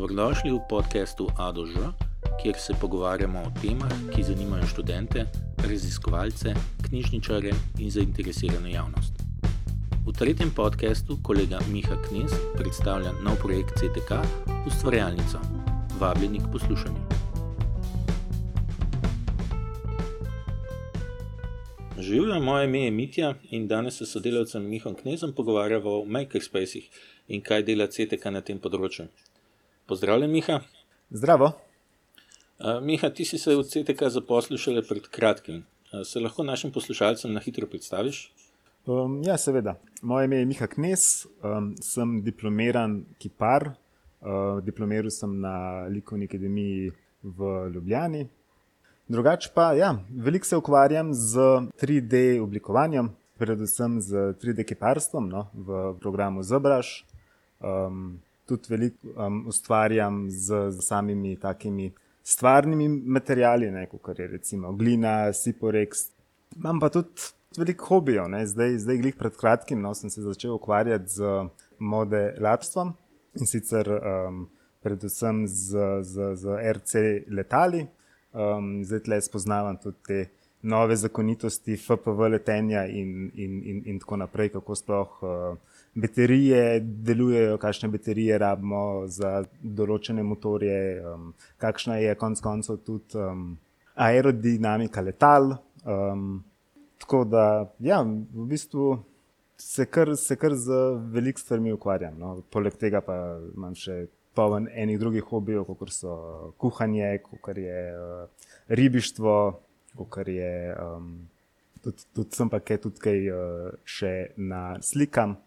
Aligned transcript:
Dobrodošli 0.00 0.56
v 0.56 0.64
podkastu 0.64 1.28
Adož, 1.36 1.76
kjer 2.42 2.56
se 2.56 2.72
pogovarjamo 2.80 3.38
o 3.44 3.50
temah, 3.60 3.92
ki 4.14 4.22
zanimajo 4.22 4.64
študente, 4.66 5.26
raziskovalce, 5.60 6.54
knjižničare 6.88 7.52
in 7.78 7.90
zainteresirano 7.90 8.68
javnost. 8.68 9.12
V 10.06 10.12
tretjem 10.16 10.48
podkastu 10.56 11.18
kolega 11.22 11.60
Miha 11.68 12.00
Knes 12.08 12.32
predstavlja 12.56 13.12
nov 13.20 13.36
projekt 13.44 13.76
CTK 13.76 14.24
Ustvarjalnica. 14.66 15.40
Vabljeni 16.00 16.40
k 16.40 16.48
poslušanju. 16.52 17.02
Živijo, 22.00 22.40
moje 22.40 22.64
ime 22.64 22.84
je 22.84 22.90
Mitja 22.90 23.34
in 23.50 23.68
danes 23.68 23.98
se 24.00 24.06
sodelavcem 24.06 24.64
Mihom 24.64 24.94
Knezom 24.94 25.32
pogovarjamo 25.32 25.90
o 25.90 26.04
makerspacih 26.04 26.88
in 27.28 27.44
kaj 27.44 27.62
dela 27.62 27.86
CTK 27.86 28.32
na 28.32 28.40
tem 28.40 28.56
področju. 28.58 29.04
Pozdravljen, 29.90 30.30
Miha. 30.30 30.60
Zdravo. 31.10 31.52
Miha, 32.82 33.08
ti 33.10 33.24
si 33.24 33.38
se 33.38 33.56
v 33.56 33.64
CTK 33.66 34.06
zaposlil 34.14 34.58
šele 34.62 34.84
pred 34.86 35.08
kratkim. 35.10 35.64
Se 36.06 36.22
lahko 36.22 36.44
našim 36.46 36.70
poslušalcem 36.70 37.32
na 37.34 37.42
hitro 37.42 37.66
predstaviš? 37.66 38.20
Um, 38.86 39.18
ja, 39.26 39.34
seveda. 39.34 39.74
Moje 40.02 40.30
ime 40.30 40.38
je 40.44 40.46
Miha 40.46 40.70
Knes, 40.70 41.26
um, 41.42 41.72
sem 41.82 42.20
diplomiran 42.22 43.00
kipar. 43.18 43.72
Uh, 44.22 44.62
diplomiral 44.62 45.10
sem 45.10 45.34
na 45.42 45.82
Likovni 45.90 46.30
akademiji 46.30 46.92
v 47.26 47.50
Ljubljani. 47.74 48.28
Drugače 49.10 49.50
pa, 49.54 49.72
ja, 49.74 49.96
veliko 50.14 50.46
se 50.46 50.56
ukvarjam 50.56 51.14
z 51.14 51.50
3D 51.82 52.38
oblikovanjem, 52.38 53.10
predvsem 53.42 53.98
z 54.00 54.38
3D 54.38 54.70
kiparstvom 54.70 55.28
no, 55.28 55.48
v 55.54 55.86
programu 55.98 56.46
Zobraž. 56.46 57.00
Um, 57.58 58.20
tudi 58.50 58.72
veliko 58.72 59.14
um, 59.14 59.42
ustvarjam 59.48 60.24
z, 60.30 60.66
z 60.74 60.86
samimi 60.86 61.36
takimi 61.40 61.90
stvarnimi 62.22 62.88
materiali, 62.88 63.70
kot 64.02 64.18
je 64.18 64.26
recimo 64.28 64.72
glina, 64.76 65.32
siporex. 65.32 66.10
Imam 66.56 66.80
pa 66.80 66.90
tudi 66.92 67.30
veliko 67.58 67.86
hobijev, 67.94 68.30
zdaj, 68.46 68.78
zdaj 68.84 68.98
glih 69.02 69.16
pred 69.18 69.36
kratkim 69.36 69.80
no, 69.82 69.94
sem 69.94 70.10
se 70.10 70.22
začel 70.22 70.54
ukvarjati 70.54 71.08
z 71.08 71.30
modelarstvom 71.78 72.92
in 73.40 73.46
sicer 73.46 73.88
um, 73.90 74.44
predvsem 74.82 75.46
z, 75.46 75.78
z, 76.02 76.34
z 76.36 76.58
RC 76.76 77.02
letali. 77.30 77.86
Um, 78.32 78.84
zdaj 78.84 79.08
le 79.10 79.20
spoznavam 79.22 79.78
tudi 79.82 79.98
te 80.06 80.18
nove 80.62 80.96
zakonitosti 80.96 81.76
FPV 81.76 82.28
letenja 82.34 82.84
in, 82.86 83.30
in, 83.34 83.62
in, 83.64 83.82
in 83.86 83.98
tako 83.98 84.16
naprej, 84.16 84.52
kako 84.56 84.74
sploh. 84.74 85.22
Uh, 85.22 85.58
baterije 85.94 86.80
delujejo, 86.80 87.58
kakšne 87.58 87.88
baterije 87.90 88.38
rabimo 88.38 89.06
za 89.10 89.40
določene 89.62 90.22
motorje, 90.22 91.00
um, 91.02 91.32
kakšna 91.58 91.98
je 91.98 92.14
konec 92.14 92.42
koncev 92.44 92.78
tudi 92.86 93.18
um, 93.18 93.56
aerodinamika 93.94 95.02
letal. 95.02 95.56
Um, 95.84 96.44
tako 97.00 97.24
da, 97.24 97.44
ja, 97.80 98.02
v 98.04 98.46
bistvu 98.52 98.92
se 99.60 99.86
kar, 99.86 100.14
se 100.16 100.36
kar 100.36 100.54
z 100.54 100.78
veliko 101.12 101.40
stvarmi 101.40 101.72
ukvarjam. 101.72 102.18
No. 102.18 102.36
Poleg 102.52 102.76
tega 102.80 103.02
pa 103.04 103.16
imam 103.54 103.74
še 103.74 104.04
poln 104.36 104.68
enih 104.70 105.00
drugih 105.00 105.26
hobijev, 105.26 105.66
kot 105.66 105.90
so 105.92 106.14
kuhanje, 106.60 107.18
kot 107.24 107.58
je 107.58 107.82
uh, 107.96 108.46
ribištvo, 108.68 109.34
kot 109.96 110.28
je. 110.28 110.54
Um, 110.78 111.28
Tudi 111.80 112.04
tud 112.12 112.34
sem 112.36 112.50
pa 112.52 112.58
kaj, 112.60 112.76
tudi 112.84 113.00
kaj 113.00 113.22
uh, 113.32 113.68
še 113.88 114.34
na 114.36 114.74
slikam 114.84 115.38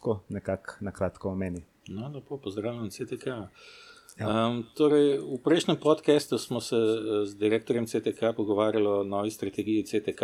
tako 0.00 0.20
nekako 0.28 0.74
na 0.80 0.92
kratko 0.92 1.28
omeni. 1.28 1.62
No, 1.88 2.08
lepo, 2.14 2.38
pozdravljen, 2.38 2.90
CTK. 2.90 3.26
Ja. 3.26 4.46
Um, 4.46 4.64
torej, 4.76 5.18
v 5.18 5.38
prejšnjem 5.44 5.76
podkastu 5.76 6.38
smo 6.38 6.60
se 6.60 6.76
eh, 6.76 7.26
z 7.26 7.36
direktorjem 7.38 7.86
CTK 7.86 8.32
pogovarjali 8.36 8.86
o 8.86 9.04
novi 9.04 9.30
strategiji 9.30 9.82
CTK 9.82 10.22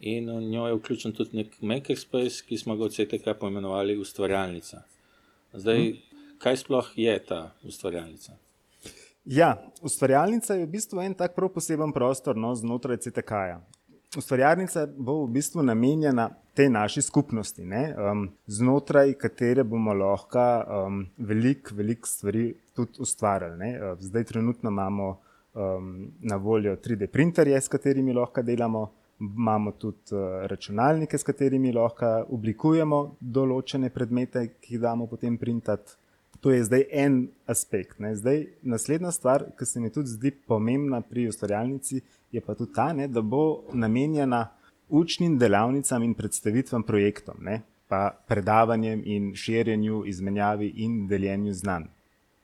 in 0.00 0.30
v 0.30 0.40
njo 0.40 0.66
je 0.66 0.74
vključen 0.74 1.12
tudi 1.12 1.36
nek 1.36 1.56
makerspace, 1.60 2.44
ki 2.46 2.58
smo 2.58 2.76
ga 2.76 2.86
v 2.86 2.94
CTK 2.94 3.34
poimenovali 3.40 3.98
ustvarjalnica. 3.98 4.82
Zdaj, 5.52 5.78
hmm. 5.78 6.36
kaj 6.38 6.56
sploh 6.56 6.92
je 6.96 7.18
ta 7.26 7.40
ustvarjalnica? 7.62 8.38
Ja, 9.28 9.62
ustvarjalnica 9.82 10.54
je 10.54 10.64
v 10.64 10.70
bistvu 10.72 11.02
en 11.04 11.12
tak 11.14 11.34
prav 11.36 11.50
poseben 11.52 11.90
prostor 11.92 12.36
no, 12.36 12.54
znotraj 12.56 12.96
CTK-ja. 13.04 13.58
Ustvarjalnica 14.16 14.86
bo 14.96 15.18
v 15.26 15.34
bistvu 15.34 15.60
namenjena 15.68 16.30
tej 16.56 16.70
naši 16.72 17.02
skupnosti, 17.04 17.60
um, 17.60 18.22
znotraj 18.46 19.12
katere 19.20 19.66
bomo 19.68 19.92
lahko 19.92 20.46
um, 20.64 21.02
veliko 21.18 21.76
velik 21.76 22.08
stvari 22.08 22.54
tudi 22.72 23.04
ustvarjali. 23.04 23.58
Ne? 23.58 23.70
Uh, 23.76 24.00
zdaj, 24.00 24.24
trenutno 24.32 24.72
imamo 24.72 25.10
um, 25.12 26.08
na 26.20 26.36
voljo 26.36 26.76
3D 26.76 27.12
printerje, 27.12 27.60
s 27.60 27.68
katerimi 27.68 28.16
lahko 28.16 28.42
delamo, 28.42 28.86
imamo 29.20 29.76
tudi 29.76 30.16
uh, 30.16 30.46
računalnike, 30.48 31.18
s 31.18 31.28
katerimi 31.28 31.76
lahko 31.76 32.24
oblikujemo 32.32 33.04
določene 33.20 33.92
predmete, 33.92 34.48
ki 34.56 34.78
jih 34.78 34.86
damo 34.88 35.06
potem 35.06 35.36
printati. 35.36 36.00
To 36.40 36.50
je 36.50 36.64
zdaj 36.64 36.84
en 36.92 37.28
aspekt. 37.46 37.98
Zdaj, 38.14 38.46
naslednja 38.62 39.10
stvar, 39.10 39.44
ki 39.58 39.66
se 39.66 39.80
mi 39.80 39.90
tudi 39.90 40.08
zdi 40.08 40.30
pomembna 40.30 41.00
pri 41.00 41.28
ustvarjalnici, 41.28 42.00
je 42.32 42.40
pa 42.40 42.54
tudi 42.54 42.72
ta, 42.74 42.92
ne, 42.92 43.08
da 43.08 43.22
bo 43.22 43.64
namenjena 43.72 44.48
učnim 44.88 45.38
delavnicam 45.38 46.02
in 46.02 46.14
predstavitvam 46.14 46.82
projektom, 46.82 47.42
ne, 47.42 47.62
pa 47.88 48.10
predavanjem 48.28 49.02
in 49.04 49.34
širjenju, 49.34 50.04
izmenjavi 50.06 50.72
in 50.76 51.06
deljenju 51.08 51.52
znanj. 51.52 51.88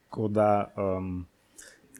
Tako 0.08 0.28
da 0.28 0.48
um, 0.76 1.26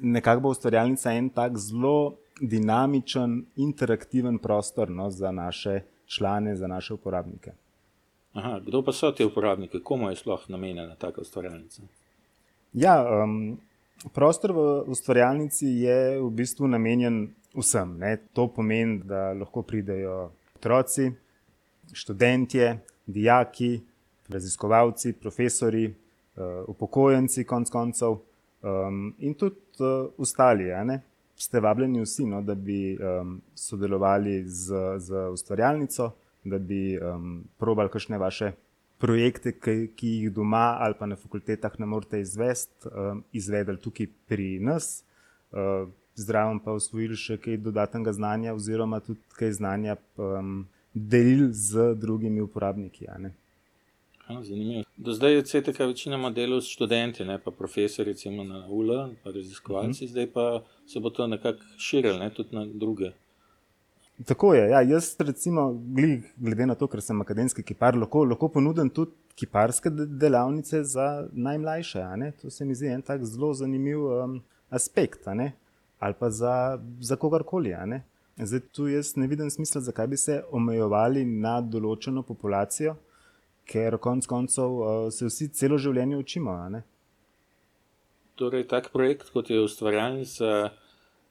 nekako 0.01 0.41
bo 0.41 0.49
ustvarjalnica 0.49 1.13
en 1.13 1.29
tak 1.29 1.59
zelo 1.59 2.17
dinamičen, 2.41 3.45
interaktiven 3.57 4.39
prostor 4.39 4.91
no, 4.91 5.11
za 5.11 5.33
naše 5.33 5.81
člane, 6.07 6.57
za 6.57 6.67
naše 6.67 6.95
uporabnike. 6.95 7.53
Aha, 8.35 8.61
kdo 8.67 8.83
pa 8.83 8.93
so 8.93 9.13
ti 9.13 9.25
uporabniki, 9.25 9.79
komu 9.83 10.09
je 10.11 10.17
sploh 10.17 10.49
namenjena 10.49 10.97
taka 10.99 11.21
ustvarjalnica? 11.21 11.83
Ja, 12.73 12.97
um, 13.23 13.61
prostor 14.13 14.53
v 14.53 14.65
ustvarjalnici 14.91 15.69
je 15.87 16.19
v 16.19 16.31
bistvu 16.35 16.67
namenjen 16.67 17.29
vsem. 17.55 17.93
Ne. 17.99 18.17
To 18.35 18.49
pomeni, 18.51 18.99
da 19.07 19.31
lahko 19.39 19.63
pridejo 19.63 20.33
otroci, 20.57 21.13
študentje, 21.93 22.81
dijaki, 23.07 23.81
raziskovalci, 24.29 25.13
profesori, 25.13 25.87
uh, 25.87 26.67
upokojenci, 26.67 27.45
konc 27.47 27.71
koncev 27.71 28.19
um, 28.19 29.15
in 29.19 29.39
tudi 29.39 29.63
uh, 29.79 30.11
ostali. 30.19 30.73
Ste 31.39 31.61
vabljeni 31.61 32.03
vsi, 32.03 32.27
no, 32.27 32.43
da 32.43 32.55
bi 32.55 32.97
um, 32.99 33.39
sodelovali 33.55 34.43
z, 34.47 34.75
z 34.99 35.29
ustvarjalnico, 35.31 36.11
da 36.45 36.59
bi 36.59 36.99
um, 36.99 37.45
probali 37.59 37.91
kakšne 37.91 38.19
vaše 38.19 38.53
projekte, 38.99 39.53
ki, 39.53 39.91
ki 39.97 40.09
jih 40.09 40.33
doma 40.33 40.77
ali 40.81 40.95
pa 40.99 41.07
na 41.07 41.17
fakultetah 41.17 41.79
ne 41.79 41.87
morete 41.87 42.21
izvesti, 42.21 42.89
um, 42.89 43.25
izvedeli 43.33 43.81
tukaj 43.81 44.09
pri 44.29 44.59
nas. 44.61 45.05
Uh, 45.53 45.89
zdravo 46.15 46.59
pa 46.65 46.73
usvojili 46.73 47.17
še 47.19 47.39
kaj 47.43 47.59
dodatnega 47.63 48.13
znanja, 48.13 48.55
oziroma 48.55 49.01
tudi 49.03 49.21
kaj 49.39 49.57
znanja 49.59 49.97
um, 50.17 50.67
delili 50.95 51.51
z 51.53 51.95
drugimi 51.99 52.41
uporabniki. 52.41 53.09
Zanimivo. 54.29 54.85
Do 54.97 55.13
zdaj 55.13 55.35
je 55.35 55.43
CTK 55.43 55.81
večinoma 55.91 56.31
delal 56.31 56.61
s 56.61 56.71
študenti, 56.73 57.25
ne 57.25 57.39
pa 57.39 57.51
profesori, 57.51 58.13
recimo 58.13 58.45
na 58.45 58.63
UL, 58.69 59.11
pa 59.25 59.31
raziskovalci, 59.31 59.89
uh 59.89 59.91
mhm. 59.91 60.05
-huh. 60.05 60.11
zdaj 60.11 60.27
pa 60.33 60.63
se 60.87 61.01
bo 61.01 61.11
to 61.11 61.27
nekako 61.27 61.61
širilo, 61.79 62.19
ne, 62.19 62.31
tudi 62.31 62.57
na 62.57 62.67
druge. 62.67 63.13
Tako 64.23 64.55
je. 64.55 64.69
Ja, 64.71 64.81
jaz, 64.83 65.17
recimo, 65.19 65.83
glede 66.37 66.67
na 66.67 66.75
to, 66.79 66.87
ker 66.87 67.03
sem 67.03 67.19
akademski 67.21 67.65
kipar, 67.67 67.97
lahko, 67.99 68.23
lahko 68.25 68.49
ponudim 68.49 68.91
tudi 68.95 69.11
kiparske 69.35 69.91
delavnice 69.91 70.85
za 70.87 71.27
najmlajše. 71.33 72.05
To 72.43 72.51
se 72.51 72.65
mi 72.65 72.75
zdi 72.75 72.93
en 72.95 73.03
tak 73.03 73.25
zelo 73.25 73.51
zanimiv 73.55 74.07
um, 74.07 74.41
aspekt 74.71 75.27
ali 75.99 76.15
pa 76.19 76.31
za, 76.31 76.79
za 77.01 77.17
kogarkoli. 77.17 77.75
Zdaj, 78.37 78.61
tu 78.73 78.89
jaz 78.89 79.17
ne 79.17 79.27
vidim 79.27 79.51
smisla, 79.51 79.81
zakaj 79.81 80.07
bi 80.07 80.17
se 80.17 80.43
omejevali 80.51 81.25
na 81.25 81.61
določeno 81.61 82.23
populacijo, 82.23 82.97
ker 83.67 83.99
konec 83.99 84.27
koncev 84.27 84.79
uh, 84.79 84.89
se 85.11 85.27
vsi 85.27 85.49
celo 85.49 85.79
življenje 85.79 86.17
učimo. 86.17 86.55
Torej, 88.39 88.69
tak 88.71 88.93
projekt, 88.93 89.31
kot 89.35 89.51
je 89.51 89.63
ustvarjalnica, 89.63 90.71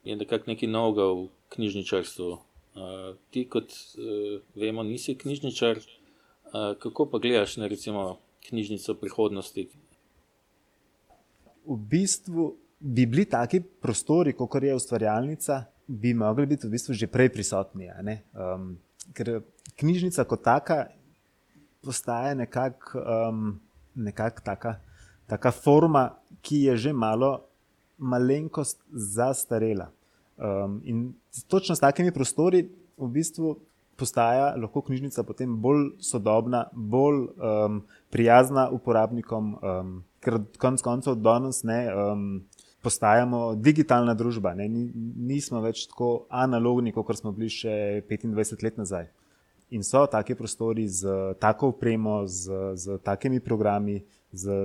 je 0.04 0.16
nekako 0.16 0.52
nekaj 0.52 0.70
novega 0.72 1.12
v 1.12 1.30
knjižničarstvu. 1.56 2.40
Uh, 2.74 3.14
ti, 3.30 3.46
kot 3.50 3.70
uh, 3.70 4.42
vemo, 4.56 4.84
nisi 4.84 5.16
knjižničar. 5.18 5.78
Uh, 5.78 6.74
kako 6.82 7.06
pa 7.10 7.20
gledaš 7.22 7.58
na 7.58 7.68
recimo, 7.68 8.18
knjižnico 8.48 8.96
prihodnosti? 9.02 9.68
V 11.66 11.78
bistvu 11.90 12.50
bi 12.80 13.06
bili 13.06 13.26
taki 13.26 13.62
prostori, 13.62 14.34
kot 14.34 14.64
je 14.64 14.76
ustvarjalnica, 14.76 15.64
bi 15.88 16.14
mogli 16.14 16.46
biti 16.46 16.68
v 16.68 16.74
bistvu 16.76 16.94
že 16.94 17.08
prej 17.08 17.30
prisotni. 17.34 17.88
Um, 18.34 18.78
ker 19.14 19.42
knjižnica 19.80 20.26
kot 20.28 20.44
taka 20.44 20.88
postaje 21.84 22.36
nekako 22.36 23.00
um, 23.00 23.60
nekak 23.96 24.42
taka, 24.42 24.80
taka 25.28 25.52
forma, 25.52 26.10
ki 26.42 26.64
je 26.68 26.78
že 26.78 26.94
malo 26.94 27.46
malenkost 27.98 28.82
zastarela. 28.92 29.92
Um, 30.38 30.82
in 30.84 31.14
točno 31.48 31.76
s 31.76 31.80
takimi 31.80 32.12
prostori 32.12 32.70
v 32.98 33.08
bistvu 33.08 33.58
postaja 33.96 34.54
lahko 34.58 34.82
knjižnica 34.82 35.24
potem 35.24 35.56
bolj 35.62 35.92
sodobna, 36.02 36.66
bolj 36.74 37.28
um, 37.38 37.82
prijazna 38.10 38.70
uporabnikom, 38.70 39.56
um, 39.56 39.96
ker 40.24 40.42
konec 40.58 40.82
koncev 40.82 41.16
danes 41.22 41.64
ne. 41.64 41.88
Um, 41.94 42.44
Postajamo 42.84 43.54
digitalna 43.56 44.12
družba, 44.12 44.52
ne? 44.60 44.66
nismo 44.68 45.62
več 45.64 45.86
tako 45.88 46.26
analogni, 46.28 46.92
kot 46.92 47.16
smo 47.16 47.32
bili 47.32 47.48
še 47.48 48.04
25 48.10 48.60
let 48.66 48.82
nazaj. 48.82 49.06
In 49.72 49.88
so 49.88 50.02
taki 50.12 50.36
prostori 50.36 50.84
z 50.92 51.14
tako 51.40 51.70
opremo, 51.72 52.26
z, 52.28 52.74
z 52.76 52.98
takimi 53.00 53.40
programi, 53.40 54.02
z, 54.36 54.58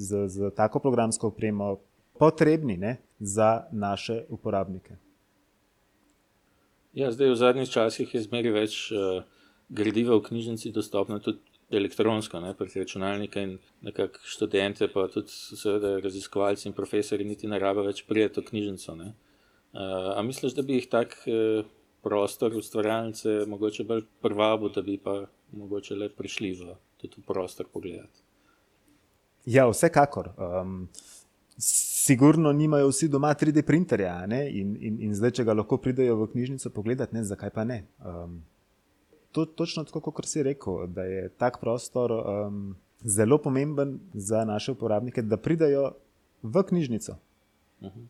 z, 0.00 0.22
z 0.32 0.50
tako 0.56 0.80
programsko 0.80 1.28
opremo, 1.28 1.74
potrebni 2.16 2.78
ne? 2.80 2.94
za 3.20 3.68
naše 3.68 4.22
uporabnike. 4.32 4.96
Ja, 6.98 7.12
zdaj, 7.14 7.30
v 7.30 7.38
zadnjih 7.38 7.70
časih 7.70 8.10
je 8.10 8.24
zmeraj 8.24 8.52
več 8.54 8.76
uh, 8.90 9.22
gradiva 9.70 10.16
v 10.18 10.24
knjižnici 10.26 10.72
dostopno 10.74 11.20
tudi 11.22 11.38
elektronsko, 11.70 12.40
ne, 12.42 12.54
prek 12.58 12.74
računalnika 12.80 13.44
in 13.44 13.52
nekako 13.86 14.18
študente, 14.26 14.88
pa 14.90 15.04
tudi 15.12 15.30
seveda 15.30 15.98
raziskovalci 16.02 16.66
in 16.66 16.74
profesori 16.74 17.26
niti 17.28 17.46
ne 17.46 17.60
rabe 17.62 17.84
več 17.86 18.02
prijeti 18.08 18.42
v 18.42 18.48
knjižnico. 18.50 18.96
Uh, 18.98 19.12
a 20.16 20.24
misliš, 20.26 20.56
da 20.58 20.64
bi 20.66 20.80
jih 20.80 20.88
tak 20.90 21.14
uh, 21.30 21.62
prostor 22.02 22.56
ustvarjalnice 22.58 23.44
mogoče 23.46 23.86
bolj 23.86 24.02
privabo, 24.24 24.72
da 24.74 24.82
bi 24.82 24.98
pa 24.98 25.20
mogoče 25.54 25.94
le 25.94 26.10
prišli 26.10 26.50
v 26.58 26.74
tudi 26.98 27.20
v 27.20 27.26
prostor 27.30 27.70
pogledati? 27.70 28.26
Ja, 29.46 29.68
vsekakor. 29.70 30.32
Um, 30.34 30.88
Sigurno 32.08 32.52
nimajo 32.52 32.88
vsi 32.88 33.08
doma 33.08 33.34
3D 33.34 33.62
printerja 33.62 34.24
in, 34.48 34.76
in, 34.80 34.94
in 35.04 35.14
zdaj, 35.14 35.34
če 35.36 35.44
ga 35.44 35.52
lahko 35.58 35.76
pridejo 35.76 36.14
v 36.22 36.28
knjižnico 36.32 36.70
pogledati, 36.72 37.12
ne, 37.12 37.24
zakaj 37.28 37.50
pa 37.52 37.66
ne. 37.68 37.82
Um, 38.00 38.38
to 39.36 39.44
je 39.44 39.50
točno 39.58 39.84
tako, 39.84 40.14
kot 40.16 40.28
si 40.30 40.40
rekel, 40.46 40.86
da 40.88 41.04
je 41.04 41.26
tak 41.36 41.58
prostor 41.60 42.14
um, 42.16 42.62
zelo 43.04 43.36
pomemben 43.44 43.98
za 44.14 44.46
naše 44.48 44.72
uporabnike, 44.72 45.22
da 45.22 45.36
pridejo 45.36 45.90
v 46.42 46.64
knjižnico. 46.70 47.18
Uh 47.80 47.90
mhm. 47.90 48.00
-huh. 48.00 48.08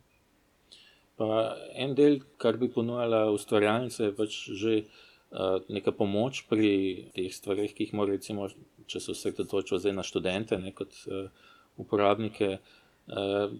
Pa 1.19 1.57
en 1.75 1.95
del, 1.99 2.21
kar 2.39 2.57
bi 2.57 2.71
ponujala 2.71 3.33
ustvarjalnica, 3.35 4.05
je 4.05 4.17
pač 4.17 4.41
že 4.63 4.79
uh, 4.79 5.59
neka 5.69 5.93
pomoč 5.93 6.45
pri 6.49 7.11
teh 7.15 7.35
stvarih, 7.35 7.75
ki 7.75 7.85
jih 7.85 7.95
morajo, 7.95 8.15
recimo, 8.15 8.49
če 8.87 9.01
se 9.01 9.11
osredotočijo 9.11 9.93
na 9.93 10.03
študente, 10.03 10.59
ne 10.59 10.73
kot 10.73 10.95
uh, 11.07 11.31
uporabnike. 11.77 12.45
Eh, 12.45 12.87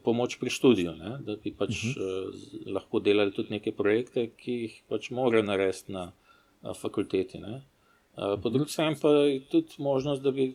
pomoč 0.05 0.37
pri 0.41 0.51
študiju, 0.51 0.93
ne? 0.97 1.19
da 1.25 1.37
bi 1.37 1.53
pač 1.57 1.71
uh 1.71 1.91
-huh. 1.91 2.29
uh, 2.29 2.73
lahko 2.75 3.01
delali 3.01 3.33
tudi 3.33 3.51
neke 3.51 3.73
projekte, 3.73 4.31
ki 4.37 4.53
jih 4.53 4.83
pač 4.89 5.11
morajo 5.11 5.43
narediti 5.43 5.93
na 5.93 6.13
fakulteti. 6.75 7.39
Ne? 7.39 7.63
Uh, 8.17 8.41
po 8.43 8.51
drugi 8.51 8.71
strani 8.71 8.97
pa 9.03 9.09
je 9.09 9.41
tudi 9.41 9.75
možnost, 9.79 10.23
da 10.23 10.31
bi 10.31 10.55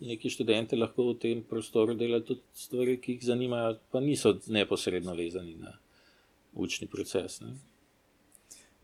neki 0.00 0.30
študenti 0.30 0.76
lahko 0.76 1.12
v 1.12 1.18
tem 1.18 1.42
prostoru 1.42 1.94
delali 1.94 2.24
tudi 2.24 2.40
stvari, 2.54 3.00
ki 3.00 3.12
jih 3.12 3.24
zanimajo, 3.24 3.76
pa 3.92 4.00
niso 4.00 4.38
neposredno 4.46 5.14
vezani 5.14 5.54
na 5.54 5.72
učni 6.54 6.86
proces. 6.86 7.40
Ne? 7.40 7.54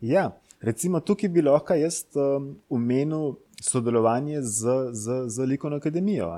Ja, 0.01 0.31
recimo 0.61 0.99
tukaj 0.99 1.29
bi 1.29 1.41
lahko 1.41 1.73
jaz 1.73 2.05
um, 2.15 2.55
omenil 2.69 3.35
sodelovanje 3.61 4.41
z, 4.41 4.91
z, 4.91 5.23
z 5.27 5.45
Likovno 5.45 5.77
akademijo 5.77 6.29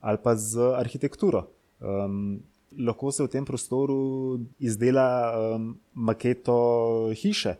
ali 0.00 0.18
pa 0.22 0.36
z 0.36 0.58
arhitekturo. 0.76 1.46
Um, 1.80 2.40
lahko 2.78 3.10
se 3.12 3.24
v 3.24 3.28
tem 3.32 3.44
prostoru 3.44 4.40
izdela 4.60 5.56
um, 5.56 5.72
maketo 5.94 7.10
hiše, 7.16 7.56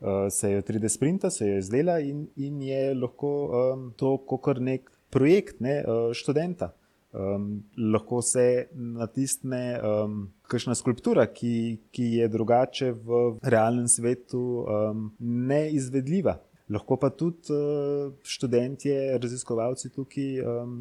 uh, 0.00 0.30
se 0.30 0.52
jo 0.52 0.62
3D 0.62 0.88
sprinta, 0.88 1.30
se 1.30 1.48
jo 1.48 1.58
izdela 1.58 1.98
in, 2.00 2.26
in 2.36 2.62
je 2.62 2.94
lahko 2.94 3.34
um, 3.50 3.90
to 3.96 4.16
kot 4.26 4.62
nek 4.62 4.88
projekt 5.10 5.60
ne, 5.60 5.82
uh, 5.82 6.14
študenta. 6.14 6.72
Um, 7.14 7.62
lahko 7.78 8.18
se 8.26 8.66
natisne 8.74 9.78
um, 9.78 10.16
kakšna 10.50 10.74
skulptura, 10.74 11.28
ki, 11.30 11.78
ki 11.94 12.08
je 12.18 12.26
drugače 12.28 12.90
v 12.90 13.20
realnem 13.42 13.86
svetu 13.86 14.64
um, 14.64 15.04
neizvedljiva. 15.20 16.40
Lahko 16.74 16.98
pa 16.98 17.12
tudi 17.14 17.54
uh, 17.54 18.10
študenti, 18.26 18.90
raziskovalci 19.22 19.92
tukaj 19.94 20.42
um, 20.42 20.74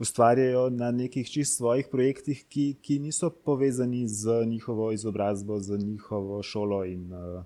ustvarjajo 0.00 0.70
na 0.70 0.90
nekih 0.90 1.30
čist 1.30 1.56
svojih 1.56 1.88
projektih, 1.92 2.44
ki, 2.48 2.74
ki 2.82 2.98
niso 2.98 3.30
povezani 3.30 4.08
z 4.08 4.44
njihovo 4.46 4.92
izobrazbo, 4.92 5.58
z 5.58 5.78
njihovo 5.78 6.42
šolo 6.42 6.84
in 6.84 7.12
uh, 7.12 7.44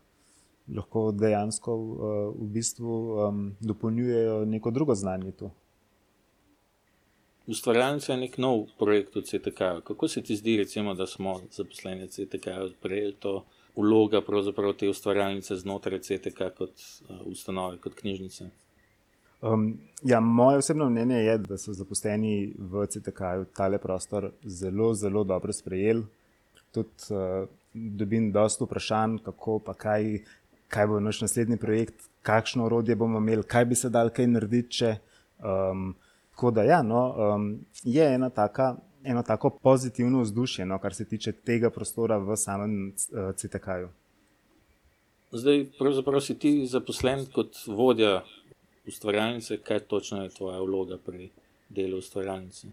lahko 0.76 1.10
dejansko 1.12 1.74
uh, 1.74 1.98
v 2.38 2.46
bistvu 2.54 2.94
um, 2.94 3.56
dopolnjujejo 3.60 4.44
neko 4.44 4.70
drugo 4.70 4.94
znanje 4.94 5.32
tu. 5.32 5.50
Ustvarjalnica 7.46 8.12
je 8.12 8.18
nek 8.18 8.38
nov 8.38 8.66
projekt 8.78 9.16
v 9.16 9.22
CTK. 9.22 9.58
Kako 9.84 10.08
se 10.08 10.22
ti 10.22 10.36
zdi, 10.36 10.56
recimo, 10.56 10.94
da 10.94 11.06
smo 11.06 11.40
zaposleni 11.50 12.08
CTK 12.08 12.46
prejeli 12.80 13.12
to 13.20 13.44
vloga 13.76 14.22
te 14.78 14.88
ustvarjalnice 14.88 15.56
znotraj 15.56 16.00
CTK 16.00 16.54
kot 16.56 16.70
uh, 16.70 17.26
ustanove, 17.26 17.78
kot 17.78 17.94
knjižnice? 17.94 18.50
Um, 19.52 19.78
ja, 20.02 20.20
moje 20.20 20.58
osebno 20.58 20.90
mnenje 20.90 21.16
je, 21.16 21.38
da 21.38 21.58
so 21.58 21.72
zaposleni 21.72 22.54
v 22.58 22.86
CTK-ju 22.86 23.44
tale 23.56 23.78
prostor 23.78 24.30
zelo, 24.44 24.94
zelo 24.94 25.24
dobro 25.24 25.52
sprejeli. 25.52 26.04
Tudi 26.72 26.88
uh, 27.10 27.48
dobim 27.74 28.32
dosta 28.32 28.64
vprašanj, 28.64 29.18
kako 29.24 29.58
pa 29.58 29.74
kaj, 29.74 30.18
kaj 30.68 30.86
bo 30.86 31.00
naš 31.00 31.20
naslednji 31.20 31.56
projekt, 31.56 32.08
kakšno 32.22 32.64
orodje 32.64 32.96
bomo 32.96 33.18
imeli, 33.18 33.42
kaj 33.42 33.64
bi 33.64 33.74
se 33.74 33.90
dal 33.90 34.08
kaj 34.10 34.26
narediti. 34.26 34.78
Če, 34.78 34.96
um, 35.44 35.92
tako 36.30 36.50
da 36.50 36.64
ja, 36.64 36.82
no, 36.82 37.02
um, 37.12 37.50
je 37.82 38.14
ena 38.14 38.30
taka. 38.30 38.76
Eno 39.04 39.22
tako 39.22 39.50
pozitivno 39.50 40.22
vzdušje, 40.22 40.64
no, 40.66 40.78
kar 40.80 40.94
se 40.94 41.04
tiče 41.04 41.32
tega 41.32 41.68
prostora 41.70 42.16
v 42.18 42.36
samem 42.40 42.78
uh, 42.88 43.34
CTK-ju. 43.36 43.90
Zdaj, 45.34 45.64
pravzaprav 45.78 46.22
si 46.24 46.38
ti 46.38 46.50
zaposlen 46.70 47.26
kot 47.34 47.58
vodja 47.66 48.22
ustvarjalnice, 48.86 49.58
kaj 49.58 49.80
točno 49.80 50.22
je 50.22 50.34
tvoja 50.34 50.60
vloga 50.60 50.98
pri 50.98 51.30
delu 51.68 51.98
ustvarjalnice? 51.98 52.68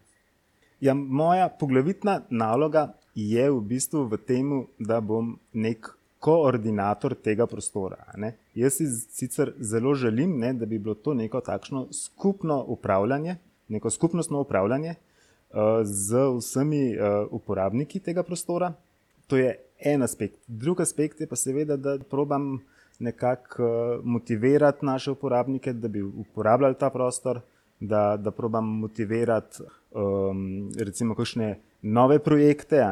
Ja, 0.81 0.93
moja 0.93 1.49
poglavitna 1.59 2.21
naloga 2.29 2.93
je 3.15 3.51
v 3.51 3.59
bistvu 3.61 4.07
v 4.09 4.17
tem, 4.17 4.53
da 4.79 5.01
bom 5.01 5.35
nek 5.53 5.91
koordinator 6.21 7.15
tega 7.17 7.47
prostora. 7.49 7.97
Ne? 8.17 8.35
Jaz 8.55 8.77
si 8.77 8.87
sicer 8.89 9.53
zelo 9.59 9.93
želim, 9.95 10.37
ne, 10.39 10.53
da 10.53 10.65
bi 10.65 10.79
bilo 10.79 10.95
to 10.95 11.13
neko 11.13 11.41
takšno 11.41 11.87
skupno 11.93 12.63
upravljanje, 12.67 13.35
neko 13.67 13.89
skupnostno 13.89 14.41
upravljanje 14.41 14.95
uh, 14.95 15.81
z 15.83 16.25
vsemi 16.37 16.83
uh, 16.93 17.27
uporabniki 17.31 17.99
tega 17.99 18.23
prostora. 18.23 18.73
To 19.27 19.37
je 19.37 19.55
en 19.79 20.01
aspekt. 20.01 20.39
Drugi 20.47 20.83
aspekt 20.83 21.21
je 21.21 21.27
pa 21.27 21.35
seveda, 21.35 21.77
da 21.77 21.97
probam 21.99 22.59
nekako 22.99 23.63
uh, 23.63 24.05
motivirati 24.05 24.85
naše 24.85 25.11
uporabnike, 25.11 25.73
da 25.73 25.87
bi 25.87 26.01
uporabljali 26.01 26.75
ta 26.79 26.89
prostor, 26.89 27.39
da, 27.79 28.17
da 28.17 28.31
probam 28.31 28.65
motivirati 28.65 29.63
um, 29.91 30.71
recimo 30.79 31.15
kakšne 31.15 31.59
nove 31.81 32.19
projekte, 32.19 32.85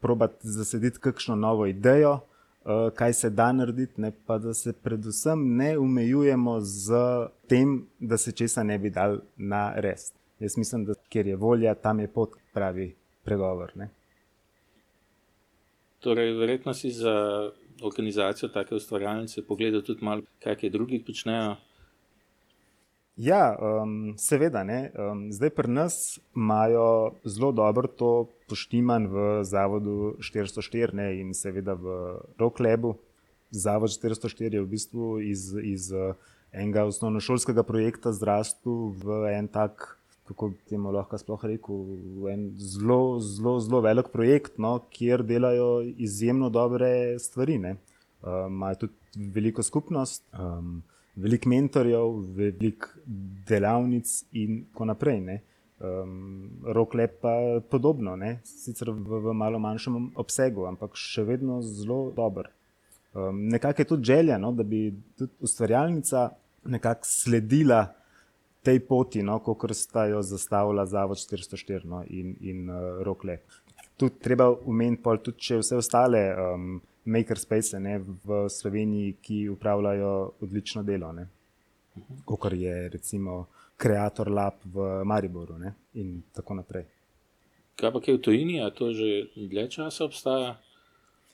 probati 0.00 0.36
zasediti 0.42 0.98
kakšno 1.00 1.36
novo 1.36 1.66
idejo, 1.66 2.12
uh, 2.12 2.92
kaj 2.94 3.12
se 3.12 3.30
da 3.30 3.52
narediti, 3.52 4.00
ne 4.00 4.12
pa 4.26 4.38
da 4.38 4.54
se 4.54 4.72
predvsem 4.72 5.56
ne 5.56 5.78
omejujemo 5.78 6.60
z 6.60 6.92
tem, 7.48 7.86
da 7.98 8.16
se 8.16 8.32
česa 8.32 8.62
ne 8.62 8.78
bi 8.78 8.90
dal 8.90 9.18
na 9.36 9.72
res. 9.76 10.12
Jaz 10.38 10.56
mislim, 10.58 10.84
da 10.84 10.94
kjer 11.08 11.26
je 11.26 11.36
volja, 11.36 11.74
tam 11.74 12.00
je 12.00 12.08
pot, 12.08 12.30
pravi 12.52 12.94
pregovor. 13.24 13.72
Ne? 13.74 13.88
Torej, 16.00 16.34
verjetno 16.38 16.74
si 16.74 16.90
za 16.90 17.50
organizacijo 17.82 18.48
take 18.48 18.74
ustvarjalnice 18.74 19.46
pogledal 19.46 19.82
tudi 19.82 20.04
malo, 20.04 20.22
kaj 20.42 20.56
je 20.62 20.70
drugi 20.70 21.02
počnejo? 21.06 21.56
Ja, 23.16 23.56
um, 23.56 24.14
seveda. 24.18 24.60
Um, 24.60 25.32
zdaj 25.32 25.50
pri 25.50 25.72
nas 25.72 26.18
imajo 26.36 27.16
zelo 27.24 27.52
dobro 27.52 27.88
to 27.88 28.28
poštiman 28.48 29.06
v 29.06 29.44
Zavodu 29.44 30.16
404 30.20 30.92
ne, 30.94 31.20
in 31.20 31.34
seveda 31.34 31.74
v 31.74 32.20
Roklebu. 32.38 32.96
Zavod 33.50 33.90
404 33.90 34.54
je 34.54 34.60
v 34.60 34.68
bistvu 34.68 35.20
iz, 35.20 35.54
iz 35.62 35.92
uh, 35.92 36.12
enega 36.52 36.84
osnovnošolskega 36.84 37.62
projekta 37.62 38.12
zrastel 38.12 38.92
v 38.92 39.32
en 39.32 39.48
tak 39.48 39.96
kako 40.28 40.48
bi 40.48 40.58
temu 40.70 40.92
lahko 40.94 41.18
sploh 41.18 41.44
rekel, 41.44 41.82
en 42.32 42.48
zelo, 42.58 43.18
zelo, 43.20 43.56
zelo 43.60 43.80
velik 43.84 44.10
projekt, 44.12 44.58
no, 44.58 44.78
kjer 44.90 45.24
delajo 45.26 45.80
izjemno 45.96 46.50
dobre 46.50 47.18
stvari. 47.18 47.56
Um, 47.56 47.78
imajo 48.50 48.76
um, 48.76 48.80
tudi 48.80 49.32
veliko 49.34 49.62
skupnost, 49.62 50.24
um, 50.38 50.82
veliko 51.16 51.48
mentorjev, 51.48 52.16
veliko 52.36 52.88
delavnic 53.48 54.10
in 54.32 54.64
tako 54.72 54.90
naprej. 54.92 55.20
Ne. 55.20 55.40
Um, 55.80 56.50
Roklep 56.64 57.20
pa 57.20 57.30
je 57.30 57.60
podobno, 57.60 58.16
ne? 58.16 58.38
sicer 58.44 58.90
v, 58.90 59.20
v 59.28 59.34
malo 59.36 59.58
manjšem 59.60 60.10
obsegu, 60.16 60.64
ampak 60.66 60.96
še 60.96 61.26
vedno 61.28 61.60
zelo 61.62 62.10
dober. 62.16 62.48
Um, 63.16 63.46
nekako 63.52 63.82
je 63.82 63.88
tudi 63.92 64.10
želja, 64.12 64.38
no, 64.38 64.52
da 64.52 64.64
bi 64.64 64.90
tudi 65.16 65.32
ustvarjalnica 65.40 66.30
nekako 66.64 67.08
sledila 67.08 67.86
tej 68.66 68.80
poti, 68.88 69.22
no, 69.22 69.38
kot 69.44 69.70
sta 69.78 70.08
jo 70.10 70.22
zastavila 70.26 70.86
Zavod 70.90 71.20
404 71.22 71.86
no, 71.86 72.02
in, 72.10 72.34
in 72.40 72.66
uh, 72.70 73.02
Roklep. 73.06 73.46
Tu 73.96 74.10
treba 74.20 74.50
umeniti 74.50 75.02
tudi 75.24 75.48
še 75.48 75.60
vse 75.62 75.78
ostale 75.78 76.22
um, 76.34 76.80
makerspace 77.06 77.78
ne, 77.80 78.00
v 78.02 78.42
Sloveniji, 78.50 79.16
ki 79.22 79.38
upravljajo 79.54 80.12
odlično 80.44 80.82
delo. 80.82 81.14
Kot 82.26 82.50
je 82.52 82.88
recimo. 82.92 83.46
Creator 83.76 84.30
Lab 84.30 84.54
v 84.64 85.04
Mariboru 85.04 85.58
ne? 85.58 85.74
in 85.94 86.22
tako 86.32 86.54
naprej. 86.56 86.86
Kaj 87.76 87.92
pa 87.92 88.00
je 88.00 88.16
v 88.16 88.22
tujini, 88.24 88.56
a 88.64 88.72
to 88.72 88.88
že 88.96 89.28
dlje 89.36 89.68
časa 89.68 90.08
obstaja? 90.08 90.56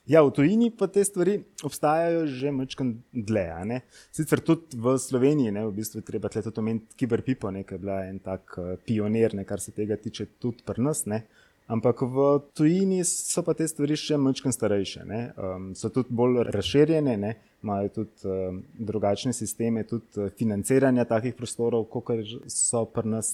Ja, 0.05 0.19
v 0.23 0.33
tujini 0.35 0.67
pa 0.67 0.89
te 0.91 1.03
stvari 1.03 1.37
obstajajo 1.63 2.25
že 2.27 2.51
mečkam 2.51 2.89
dlje. 3.13 3.79
Sicer 4.11 4.41
tudi 4.43 4.75
v 4.75 4.97
Sloveniji, 4.99 5.53
ne, 5.55 5.63
v 5.63 5.71
bistvu 5.79 6.03
treba 6.03 6.27
tudi 6.27 6.59
omeniti 6.59 6.97
Kiberpipo, 6.99 7.47
ki 7.47 7.75
je 7.75 7.79
bila 7.79 8.03
en 8.09 8.19
tak 8.19 8.57
uh, 8.57 8.75
pionir, 8.83 9.33
ne, 9.33 9.45
kar 9.47 9.63
se 9.63 9.71
tega 9.71 9.95
tiče 9.95 10.25
tudi 10.43 10.63
pri 10.65 10.83
nas. 10.83 11.05
Ne. 11.05 11.23
Ampak 11.71 12.03
v 12.03 12.43
tujini 12.51 12.99
so 13.07 13.45
pa 13.47 13.55
te 13.55 13.63
stvari 13.63 13.95
še 13.95 14.19
mečkam 14.19 14.51
starejše. 14.51 15.07
Um, 15.07 15.71
so 15.71 15.87
tudi 15.87 16.11
bolj 16.11 16.43
razširjene. 16.51 17.17
Ne 17.17 17.35
imajo 17.63 17.89
tudi 17.89 18.27
uh, 18.27 18.59
drugačne 18.75 19.33
sisteme, 19.33 19.85
tudi 19.87 20.19
uh, 20.19 20.29
financiranja 20.37 21.05
takih 21.07 21.35
prostorov, 21.35 21.87
kot 21.87 22.11
so 22.51 22.83
pri 22.85 23.07
nas. 23.07 23.31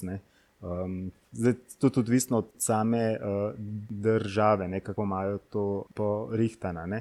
Um, 0.62 1.10
zdaj, 1.32 1.54
tudi 1.80 2.00
odvisno 2.00 2.38
od 2.38 2.48
same 2.58 3.18
uh, 3.18 3.52
države, 3.90 4.68
ne, 4.68 4.80
kako 4.80 5.02
imajo 5.02 5.38
to 5.38 5.84
porihtano. 5.94 7.00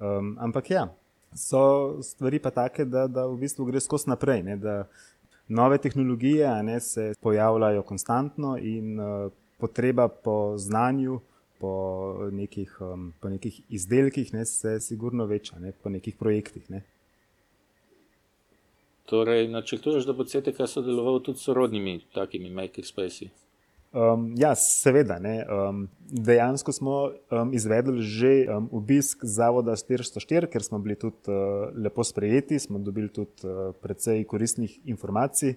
Um, 0.00 0.36
ampak 0.40 0.70
ja, 0.70 0.88
so 1.34 2.02
stvari 2.02 2.38
pa 2.38 2.50
take, 2.50 2.84
da, 2.84 3.06
da 3.06 3.26
v 3.26 3.36
bistvu 3.36 3.64
gre 3.64 3.80
skozi 3.80 4.10
naprej. 4.10 4.42
Ne, 4.42 4.58
nove 5.48 5.78
tehnologije 5.78 6.62
ne, 6.62 6.80
se 6.80 7.12
pojavljajo 7.20 7.82
konstantno 7.82 8.56
in 8.58 9.00
uh, 9.00 9.32
potreba 9.58 10.08
po 10.08 10.58
znanju 10.58 11.20
po 11.60 12.28
nekih, 12.32 12.76
um, 12.80 13.12
po 13.20 13.28
nekih 13.28 13.60
izdelkih, 13.68 14.34
ne, 14.34 14.44
se 14.44 14.80
sigurno 14.80 15.26
veča, 15.26 15.58
ne, 15.58 15.72
po 15.72 15.88
nekih 15.88 16.16
projektih. 16.16 16.70
Ne. 16.70 16.82
Torej, 19.04 19.48
načrtuješ, 19.48 20.06
da 20.08 20.12
bo 20.16 20.24
CTK 20.24 20.66
sodeloval 20.66 21.20
tudi 21.22 21.38
s 21.38 21.48
sorodnimi 21.48 21.98
takimi 22.14 22.50
makerspaces? 22.50 23.44
Um, 23.94 24.32
ja, 24.36 24.54
seveda. 24.58 25.20
Um, 25.22 25.88
dejansko 26.08 26.72
smo 26.72 26.94
um, 27.30 27.52
izvedli 27.54 28.02
že 28.02 28.32
um, 28.48 28.68
obisk 28.72 29.22
zavoda 29.22 29.76
404, 29.76 30.48
ker 30.50 30.62
smo 30.62 30.80
bili 30.82 30.96
tudi 30.98 31.30
uh, 31.30 31.68
lepo 31.76 32.04
sprejeti, 32.04 32.58
smo 32.58 32.78
dobili 32.78 33.08
tudi 33.08 33.46
uh, 33.46 33.70
precej 33.82 34.24
koristnih 34.24 34.80
informacij. 34.84 35.54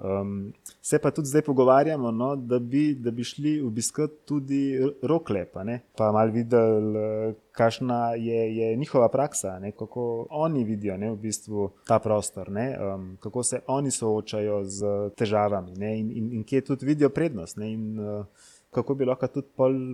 Um, 0.00 0.52
se 0.82 0.98
pa 0.98 1.10
tudi 1.10 1.28
zdaj 1.28 1.42
pogovarjamo, 1.42 2.10
no, 2.10 2.36
da, 2.36 2.58
bi, 2.58 2.94
da 2.94 3.10
bi 3.10 3.24
šli 3.24 3.60
obiskati 3.60 4.14
tudi 4.24 4.60
roklepa, 5.02 5.64
ne, 5.64 5.80
pa 5.96 6.12
malo 6.12 6.32
videli, 6.32 7.34
kakšna 7.52 8.14
je, 8.14 8.56
je 8.56 8.76
njihova 8.76 9.08
praksa, 9.08 9.58
ne, 9.58 9.72
kako 9.72 10.26
oni 10.30 10.64
vidijo 10.64 10.96
ne, 10.96 11.10
v 11.10 11.16
bistvu 11.16 11.70
ta 11.86 11.98
prostor, 11.98 12.48
ne, 12.50 12.78
um, 12.80 13.18
kako 13.20 13.42
se 13.42 13.60
oni 13.66 13.90
soočajo 13.90 14.64
z 14.64 14.86
težavami 15.16 15.76
ne, 15.76 15.98
in, 16.00 16.10
in, 16.16 16.32
in 16.32 16.44
kje 16.44 16.64
tudi 16.72 16.86
vidijo 16.86 17.10
prednost. 17.10 17.56
Ne, 17.56 17.72
in, 17.72 18.00
uh, 18.00 18.24
kako 18.70 18.94
bi 18.94 19.04
lahko 19.04 19.26
tudi 19.26 19.48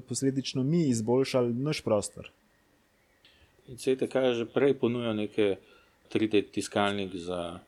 posledično 0.08 0.62
mi 0.62 0.88
izboljšali 0.88 1.54
naš 1.54 1.80
prostor. 1.80 2.30
CTK 3.76 4.14
je 4.14 4.34
že 4.34 4.46
prej 4.46 4.78
ponujal 4.78 5.16
neke 5.16 5.56
3D 6.12 6.44
tiskalnik 6.52 7.14
za 7.14 7.58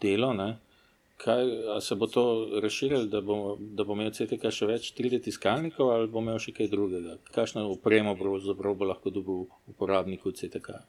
delo. 0.00 0.32
Ne? 0.32 0.58
Kaj, 1.24 1.44
se 1.80 1.94
bo 1.94 2.06
to 2.06 2.24
razširilo, 2.62 3.04
da 3.06 3.20
bo, 3.20 3.56
da 3.60 3.84
bo 3.84 3.94
imel 3.94 4.10
CTK 4.14 4.50
še 4.50 4.66
več 4.66 4.90
3D 4.98 5.22
tiskalnikov 5.28 5.92
ali 5.94 6.10
bo 6.10 6.22
imel 6.24 6.40
še 6.42 6.54
kaj 6.56 6.70
drugega? 6.72 7.18
Kakšno 7.34 7.68
upremo 7.70 8.16
bo, 8.18 8.34
lahko 8.88 9.10
dobil 9.14 9.46
uporabnik 9.70 10.26
v 10.26 10.34
CTK? 10.40 10.82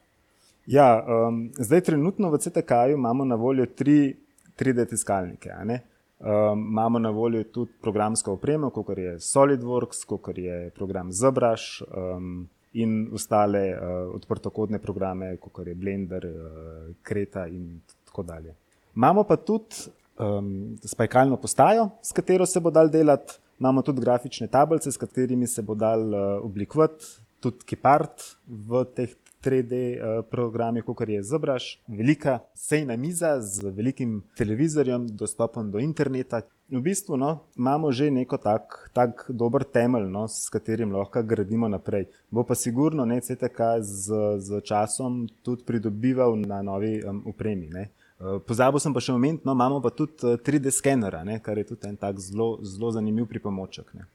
Ja, 0.66 0.88
um, 1.04 1.50
zdaj, 1.58 1.84
trenutno 1.90 2.30
v 2.32 2.40
CTK 2.40 2.96
imamo 2.96 3.24
na 3.24 3.36
voljo 3.36 3.66
tri 3.66 4.14
3D 4.58 4.88
tiskalnike. 4.94 5.52
Um, 5.60 6.66
imamo 6.72 6.98
na 6.98 7.10
voljo 7.10 7.44
tudi 7.52 7.72
programsko 7.82 8.38
opremo, 8.38 8.70
kot 8.70 8.96
je 8.98 9.18
SolidWorks, 9.20 10.04
kot 10.08 10.32
je 10.38 10.70
program 10.74 11.12
Zabraš 11.12 11.82
um, 11.84 12.46
in 12.72 13.10
ostale 13.12 13.66
uh, 13.74 14.14
odprtokodne 14.14 14.80
programe, 14.82 15.36
kot 15.36 15.66
je 15.66 15.74
Blender, 15.74 16.26
uh, 16.26 16.94
Kreta 17.02 17.46
in 17.46 17.82
tako 18.06 18.22
dalje. 18.22 18.54
Imamo 18.96 19.24
pa 19.28 19.36
tudi 19.36 19.90
um, 20.18 20.76
spajkalno 20.84 21.36
postajo, 21.36 21.90
s 22.02 22.12
katero 22.12 22.46
se 22.46 22.60
bo 22.60 22.70
dal 22.70 22.90
delati. 22.90 23.38
Imamo 23.60 23.82
tudi 23.82 24.00
grafične 24.00 24.46
tablice, 24.46 24.92
s 24.92 24.96
katerimi 24.96 25.46
se 25.46 25.62
bo 25.62 25.74
dal 25.74 26.00
uh, 26.00 26.44
oblikovati, 26.44 27.04
tudi 27.40 27.64
Kipart 27.64 28.22
v 28.46 28.84
teh 28.96 29.14
3D 29.44 29.74
uh, 29.74 30.24
programih, 30.30 30.84
kot 30.84 31.08
je 31.08 31.22
Zobraž. 31.22 31.64
Velika 31.88 32.40
sejna 32.54 32.96
miza 32.96 33.36
z 33.40 33.70
velikim 33.76 34.22
televizorjem, 34.36 35.06
dostopom 35.06 35.70
do 35.70 35.78
interneta. 35.78 36.40
V 36.72 36.80
bistvu 36.80 37.16
no, 37.20 37.44
imamo 37.56 37.92
že 37.92 38.10
neko 38.10 38.40
tak, 38.40 38.88
tak 38.96 39.26
dober 39.28 39.64
temelj, 39.68 40.08
no, 40.08 40.24
s 40.28 40.48
katerim 40.48 40.96
lahko 40.96 41.22
gradimo 41.22 41.68
naprej. 41.68 42.08
Bo 42.30 42.42
pa 42.42 42.56
sigurno 42.56 43.04
ne 43.04 43.20
CTK 43.20 43.84
z, 43.84 44.06
z 44.40 44.64
časom 44.64 45.28
tudi 45.44 45.62
pridobival 45.62 46.40
na 46.40 46.62
novi 46.62 47.04
um, 47.04 47.22
upremi. 47.28 47.68
Ne. 47.68 47.92
Eh, 48.20 48.38
pozabil 48.46 48.78
sem 48.80 48.94
pa 48.94 49.02
še 49.02 49.14
omeniti, 49.14 49.42
no, 49.46 49.56
imamo 49.58 49.80
pa 49.82 49.90
tudi 49.90 50.36
3D 50.46 50.70
eh, 50.70 50.74
skener, 50.74 51.16
kar 51.42 51.58
je 51.58 51.66
tudi 51.72 51.88
en 51.90 51.96
tak 51.98 52.20
zelo, 52.22 52.58
zelo 52.62 52.92
zanimiv 52.94 53.26
pripomoček. 53.30 53.90
Ne. 53.98 54.06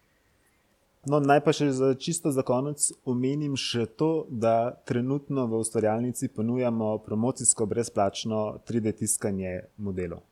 No, 1.07 1.19
naj 1.19 1.41
pa 1.43 1.51
še 1.55 1.69
za 1.75 1.91
čisto 1.99 2.31
za 2.31 2.43
konec 2.47 2.89
omenim 3.07 3.55
še 3.59 3.85
to, 3.99 4.25
da 4.27 4.71
trenutno 4.87 5.47
v 5.51 5.59
ustvarjalnici 5.63 6.31
ponujamo 6.35 6.97
promocijsko 7.03 7.67
brezplačno 7.67 8.59
3D 8.67 8.95
tiskanje 9.03 9.53
modelov. 9.77 10.23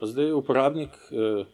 Pa 0.00 0.08
zdaj 0.08 0.32
uporabnik, 0.36 0.96
eh, 1.12 1.44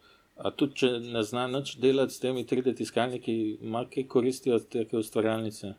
tudi 0.59 0.79
če 0.79 0.93
ne 1.11 1.27
zna 1.27 1.49
nič 1.51 1.75
delati 1.83 2.15
s 2.15 2.23
temi 2.23 2.47
3D 2.47 2.79
tiskalniki, 2.79 3.59
ima 3.67 3.83
kaj 3.91 4.07
koristi 4.07 4.55
od 4.55 4.71
te 4.71 4.87
ustvarjalnice? 4.99 5.75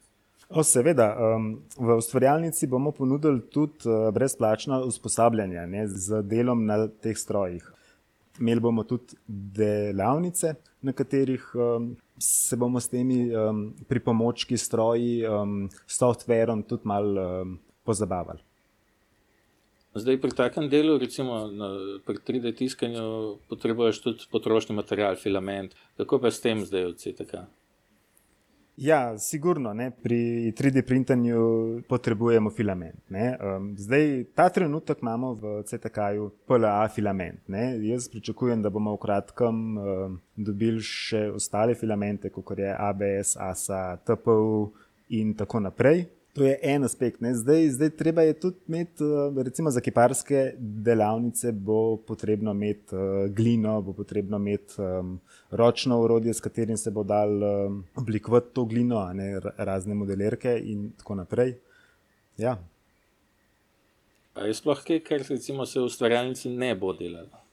O, 0.50 0.64
seveda, 0.64 1.14
um, 1.16 1.48
v 1.78 1.96
ustvarjalnici 1.98 2.68
bomo 2.68 2.92
ponudili 2.92 3.42
tudi 3.52 3.88
uh, 3.88 4.10
brezplačno 4.14 4.84
usposabljanje 4.86 5.68
ne, 5.68 5.88
z 5.88 6.22
delom 6.22 6.66
na 6.66 6.88
teh 6.88 7.18
strojih. 7.18 7.64
Imeli 8.40 8.60
bomo 8.60 8.84
tudi 8.84 9.16
delavnice, 9.28 10.56
na 10.82 10.94
katerih 10.94 11.52
um, 11.56 11.94
se 12.20 12.58
bomo 12.58 12.80
s 12.80 12.90
temi 12.90 13.28
um, 13.36 13.74
pripomočki, 13.88 14.58
stroji, 14.58 15.22
um, 15.28 15.70
softverom 15.88 16.64
tudi 16.64 16.88
malo 16.88 17.28
um, 17.42 17.60
pozabavali. 17.84 18.44
Zdaj, 19.96 20.18
pri 20.22 20.34
takem 20.34 20.70
delu, 20.70 20.98
recimo 20.98 21.48
na, 21.54 21.70
pri 22.06 22.18
3D 22.18 22.56
tiskanju, 22.58 23.38
potrebuješ 23.50 24.00
tudi 24.02 24.30
potrošni 24.32 24.76
material, 24.76 25.16
filament. 25.16 25.76
Kako 25.98 26.18
pa 26.20 26.32
s 26.34 26.42
tem 26.42 26.66
zdaj 26.66 26.86
od 26.90 26.98
CTK? 26.98 27.46
Ja, 28.76 29.18
sigurno. 29.18 29.74
Ne? 29.74 29.92
Pri 29.92 30.52
3D 30.58 30.82
printanju 30.82 31.42
potrebujemo 31.90 32.50
filament. 32.50 32.96
Um, 33.10 33.76
zdaj, 33.78 34.26
ta 34.36 34.50
trenutek 34.50 35.02
imamo 35.02 35.34
v 35.34 35.62
CTK-ju 35.64 36.32
PLA 36.48 36.88
filament. 36.90 37.40
Ne? 37.48 37.78
Jaz 37.86 38.10
pričakujem, 38.10 38.62
da 38.62 38.70
bomo 38.70 38.96
v 38.96 39.02
kratkem 39.06 39.78
um, 39.78 40.18
dobili 40.36 40.82
še 40.82 41.28
ostale 41.36 41.76
filamente, 41.76 42.34
kot 42.34 42.58
je 42.58 42.74
ABS, 42.74 43.38
ASA, 43.38 43.98
TPU 44.06 44.72
in 45.10 45.36
tako 45.38 45.62
naprej. 45.70 46.08
To 46.34 46.44
je 46.44 46.60
en 46.62 46.84
aspekt. 46.84 47.22
Zdaj, 47.22 47.68
zdaj 47.70 47.90
treba 47.90 48.22
je 48.22 48.34
tudi 48.34 48.58
imeti, 48.68 49.04
eh, 49.04 49.44
recimo 49.44 49.72
za 49.72 49.82
kiparske 49.82 50.54
delavnice, 50.58 51.52
bo 51.52 51.98
potrebno 51.98 52.52
imeti 52.52 52.96
uh, 52.96 53.30
glino, 53.30 53.82
bo 53.82 53.94
potrebno 53.94 54.38
imeti 54.38 54.82
um, 54.82 55.20
ročno 55.52 56.02
urodje, 56.02 56.34
s 56.34 56.42
katerim 56.42 56.78
se 56.78 56.92
bo 56.92 57.04
dal 57.04 57.44
um, 57.44 57.84
oblikovati 57.96 58.54
to 58.54 58.66
glino, 58.66 59.06
ne, 59.14 59.40
razne 59.58 59.94
modelirke 59.94 60.58
in 60.66 60.92
tako 60.98 61.16
naprej. 61.16 61.54
Ja. 62.38 62.58
Je 64.42 64.54
sploh 64.54 64.82
kaj, 64.82 65.04
kar 65.06 65.22
recimo, 65.30 65.66
se 65.66 65.80
v 65.80 65.86
ustvarjalnici 65.86 66.50
ne 66.50 66.74
bo 66.76 66.96
delalo? 66.98 67.44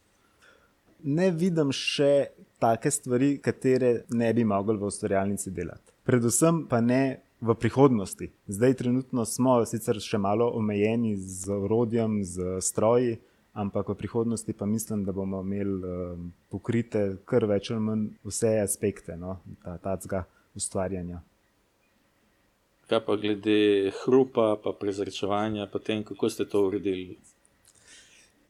Ne 1.05 1.31
vidim 1.31 1.69
še 1.73 2.31
take 2.61 2.91
stvari, 2.91 3.35
katere 3.45 4.07
ne 4.17 4.33
bi 4.33 4.45
mogli 4.45 4.81
v 4.81 4.89
ustvarjalnici 4.89 5.53
delati. 5.53 5.93
Predvsem 6.09 6.65
pa 6.69 6.81
ne 6.81 7.21
v 7.41 7.55
prihodnosti. 7.55 8.31
Zdaj, 8.47 8.75
trenutno 8.75 9.25
smo 9.25 9.65
sicer 9.67 10.01
še 10.01 10.19
malo 10.21 10.51
omejeni 10.57 11.17
z 11.17 11.49
orodjem, 11.55 12.21
z 12.25 12.61
stroji, 12.61 13.17
ampak 13.57 13.89
v 13.89 13.97
prihodnosti 13.97 14.53
pa 14.53 14.67
mislim, 14.67 15.05
da 15.05 15.13
bomo 15.13 15.41
imeli 15.41 15.81
um, 15.81 16.31
pokrite 16.53 17.17
kar 17.25 17.49
več 17.49 17.71
ali 17.73 17.81
manj 17.81 18.07
vse 18.25 18.61
aspekte 18.61 19.17
no, 19.17 19.41
tega 19.83 20.25
ustvarjanja. 20.55 21.23
Kaj 22.91 23.05
pa 23.07 23.17
glede 23.17 23.91
hrupa, 24.03 24.57
pa 24.63 24.75
prezračevanja, 24.75 25.69
potem 25.71 26.03
kako 26.05 26.31
ste 26.31 26.45
to 26.45 26.67
uredili? 26.67 27.17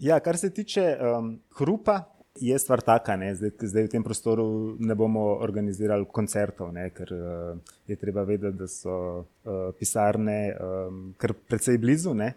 Ja, 0.01 0.17
kar 0.21 0.39
se 0.41 0.49
tiče 0.51 0.97
um, 0.97 1.35
hrupa, 1.59 2.01
je 2.39 2.59
stvar 2.59 2.81
taka, 2.81 3.17
da 3.17 3.35
zdaj, 3.35 3.51
zdaj 3.61 3.85
v 3.85 3.91
tem 3.91 4.05
prostoru 4.05 4.77
ne 4.79 4.95
bomo 4.95 5.25
organizirali 5.43 6.07
koncertov, 6.13 6.73
ne, 6.73 6.89
ker 6.95 7.13
uh, 7.13 7.77
je 7.91 7.97
treba 7.97 8.23
vedeti, 8.25 8.59
da 8.59 8.69
so 8.71 8.97
uh, 9.21 9.71
pisarne 9.79 10.55
um, 10.55 11.01
kar 11.19 11.35
precej 11.35 11.79
blizu. 11.79 12.15
Ne. 12.15 12.35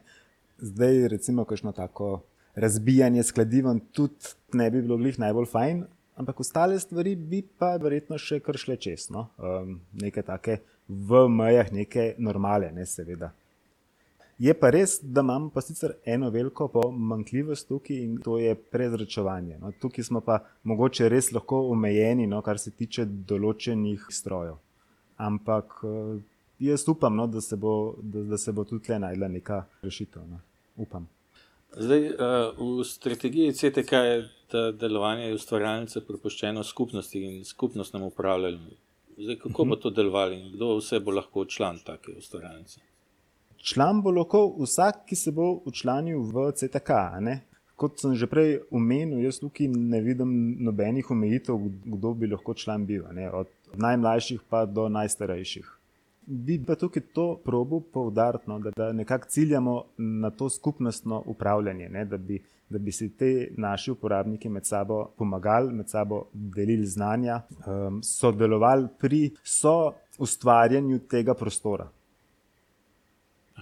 Zdaj, 0.58 1.08
recimo, 1.14 1.46
kakšno 1.46 1.72
tako 1.72 2.24
razbijanje 2.56 3.24
skladivan 3.24 3.80
tudi 3.92 4.34
ne 4.54 4.70
bi 4.72 4.82
bilo 4.82 4.98
glih 4.98 5.20
najbolj 5.20 5.46
fajn, 5.50 5.86
ampak 6.16 6.40
ostale 6.40 6.80
stvari 6.80 7.16
bi 7.16 7.42
pa 7.42 7.76
verjetno 7.82 8.18
še 8.18 8.40
kar 8.46 8.58
šle 8.58 8.78
čez. 8.78 9.10
No. 9.14 9.28
Um, 9.38 9.80
nekaj 10.02 10.28
take 10.30 10.60
v 10.88 11.28
mejah, 11.30 11.72
neke 11.74 12.14
normale, 12.18 12.72
ne 12.74 12.86
seveda. 12.86 13.34
Je 14.40 14.54
pa 14.54 14.70
res, 14.74 14.98
da 15.02 15.22
imamo 15.22 15.50
pa 15.54 15.62
sicer 15.62 15.94
eno 16.06 16.30
veliko 16.34 16.68
pomankljivost 16.68 17.68
tukaj 17.68 17.98
in 17.98 18.18
to 18.24 18.38
je 18.42 18.56
prezračevanje. 18.56 19.58
No, 19.62 19.72
tukaj 19.82 20.04
smo 20.04 20.22
pa 20.22 20.40
mogoče 20.64 21.10
res 21.10 21.32
lahko 21.32 21.62
omejeni, 21.70 22.28
no, 22.28 22.42
kar 22.42 22.60
se 22.60 22.72
tiče 22.72 23.06
določenih 23.06 24.08
strojev. 24.10 24.58
Ampak 25.22 25.80
eh, 25.86 26.22
jaz 26.66 26.88
upam, 26.90 27.16
no, 27.16 27.28
da, 27.28 27.42
se 27.42 27.56
bo, 27.56 27.96
da, 28.02 28.24
da 28.34 28.38
se 28.38 28.52
bo 28.52 28.66
tudi 28.66 28.84
tukaj 28.84 29.00
najdla 29.06 29.30
neka 29.38 29.66
rešitev. 29.84 30.26
No. 30.30 30.42
Upam. 30.82 31.08
Zdaj, 31.74 32.08
uh, 32.14 32.58
v 32.58 32.86
strategiji 32.86 33.54
CTK 33.58 34.02
je 34.06 34.18
da 34.54 34.72
delovanje 34.78 35.34
ustvarjalnice 35.34 36.04
prepuščeno 36.06 36.64
skupnosti 36.64 37.22
in 37.26 37.46
skupnostnemu 37.46 38.12
upravljanju. 38.12 38.76
Zdaj, 39.18 39.38
kako 39.40 39.64
-huh. 39.64 39.70
bo 39.70 39.76
to 39.76 39.90
delovalo 39.90 40.34
in 40.34 40.52
kdo 40.54 40.76
vse 40.78 41.00
bo 41.00 41.12
lahko 41.12 41.46
član 41.46 41.80
take 41.86 42.12
ustvarjalnice? 42.18 42.80
Član 43.64 44.02
bo 44.04 44.12
lahko 44.12 44.40
vsak, 44.60 45.06
ki 45.08 45.16
se 45.16 45.32
bo 45.32 45.46
učlanil 45.66 46.20
v 46.20 46.50
CTK. 46.52 46.90
Kot 47.80 48.02
sem 48.02 48.16
že 48.20 48.28
prej 48.28 48.58
omenil, 48.76 49.22
jaz 49.24 49.40
tukaj 49.40 49.70
ne 49.72 50.02
vidim 50.04 50.34
nobenih 50.68 51.12
omejitev, 51.12 51.62
kdo 51.96 52.12
bi 52.14 52.28
lahko 52.28 52.54
član 52.54 52.84
bil, 52.86 53.08
ne? 53.16 53.30
od 53.32 53.48
najmlajših 53.80 54.44
pa 54.50 54.66
do 54.66 54.90
najstarejših. 54.92 55.72
Bi 56.28 56.60
pa 56.60 56.76
tukaj 56.76 57.08
to 57.16 57.28
probo 57.46 57.80
poudariti, 57.80 58.52
no? 58.52 58.60
da, 58.60 58.76
da 58.76 58.92
nekako 58.92 59.32
ciljamo 59.32 59.78
na 59.98 60.32
to 60.32 60.50
skupnostno 60.50 61.24
upravljanje, 61.26 62.06
da 62.06 62.18
bi, 62.18 62.44
da 62.70 62.84
bi 62.84 62.92
si 62.92 63.10
te 63.16 63.48
naši 63.58 63.96
uporabniki 63.96 64.50
med 64.50 64.68
sabo 64.68 65.06
pomagali, 65.18 65.72
med 65.74 65.90
sabo 65.90 66.26
delili 66.34 66.86
znanja, 66.86 67.42
um, 67.64 68.04
sodelovali 68.04 68.88
pri 69.00 69.30
so 69.44 69.94
ustvarjanju 70.20 71.00
tega 71.08 71.34
prostora. 71.34 71.88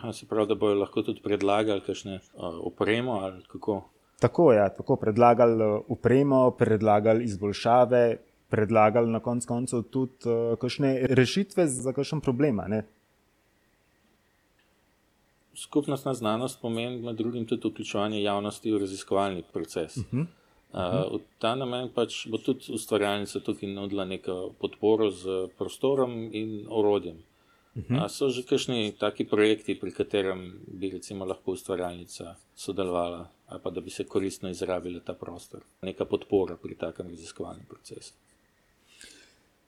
Aha, 0.01 0.13
se 0.13 0.25
pravi, 0.25 0.47
da 0.47 0.55
bojo 0.55 0.79
lahko 0.79 1.03
tudi 1.05 1.21
predlagali 1.21 1.81
kakšne 1.85 2.15
uh, 2.15 2.55
opremo 2.65 3.19
ali 3.21 3.43
kako. 3.51 3.83
Tako 4.19 4.51
je, 4.51 4.57
ja, 4.57 4.69
tako 4.69 4.95
predlagali 4.95 5.83
upremo, 5.87 6.51
predlagali 6.57 7.23
izboljšave, 7.23 8.17
predlagali 8.49 9.11
na 9.11 9.19
konc 9.19 9.45
koncev 9.45 9.83
tudi 9.93 10.25
uh, 10.25 10.57
kakšne 10.57 10.95
rešitve 11.21 11.67
za 11.67 11.93
kakšen 11.93 12.21
problem. 12.21 12.63
Skupnostna 15.53 16.13
znanost 16.13 16.61
pomeni 16.61 16.97
med 17.05 17.15
drugim 17.15 17.45
tudi 17.45 17.69
vključevanje 17.69 18.23
javnosti 18.23 18.73
v 18.73 18.79
raziskovalni 18.79 19.43
proces. 19.53 19.97
Uh 19.97 20.03
-huh. 20.03 20.25
Uh, 20.73 21.19
v 21.19 21.21
ta 21.37 21.55
namen 21.55 21.89
pač 21.93 22.27
bo 22.27 22.37
tudi 22.37 22.73
ustvarjalnica 22.73 23.39
tukaj 23.39 23.69
nudila 23.69 24.05
neko 24.05 24.53
podporo 24.59 25.11
z 25.11 25.47
prostorom 25.57 26.29
in 26.33 26.65
orodjem. 26.69 27.17
Uh 27.75 27.83
-huh. 27.83 28.07
So 28.09 28.29
že 28.29 28.43
kakšni 28.43 28.91
taki 28.99 29.25
projekti, 29.25 29.79
pri 29.79 29.91
katerem 29.91 30.59
bi 30.67 30.89
recimo 30.89 31.25
lahko 31.25 31.51
ustvarjalnica 31.51 32.35
sodelovala, 32.55 33.29
ali 33.47 33.61
pa 33.63 33.69
da 33.69 33.81
bi 33.81 33.89
se 33.89 34.03
koristno 34.03 34.49
izrabila 34.49 34.99
ta 34.99 35.13
prostor, 35.13 35.61
neka 35.81 36.05
podpora 36.05 36.57
pri 36.57 36.75
takem 36.75 37.07
raziskovalnem 37.07 37.65
procesu? 37.69 38.13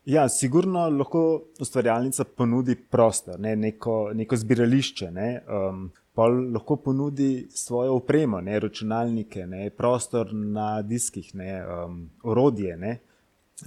Ja, 0.06 0.30
sigurno 0.30 0.90
lahko 0.90 1.44
ustvarjalnica 1.60 2.24
ponudi 2.24 2.76
prostor, 2.76 3.40
ne, 3.40 3.56
neko, 3.56 4.12
neko 4.14 4.36
zbirališče. 4.36 5.12
Ne, 5.12 5.42
um, 5.70 5.92
pa 6.14 6.28
lahko 6.28 6.76
ponudi 6.76 7.48
svojo 7.50 7.96
opremo, 7.96 8.42
ne, 8.42 8.60
računalnike, 8.60 9.48
ne, 9.48 9.70
prostor 9.70 10.34
na 10.34 10.82
diskih, 10.82 11.36
ne, 11.36 11.66
um, 11.86 12.10
orodje. 12.24 12.78
Ne, 12.78 13.00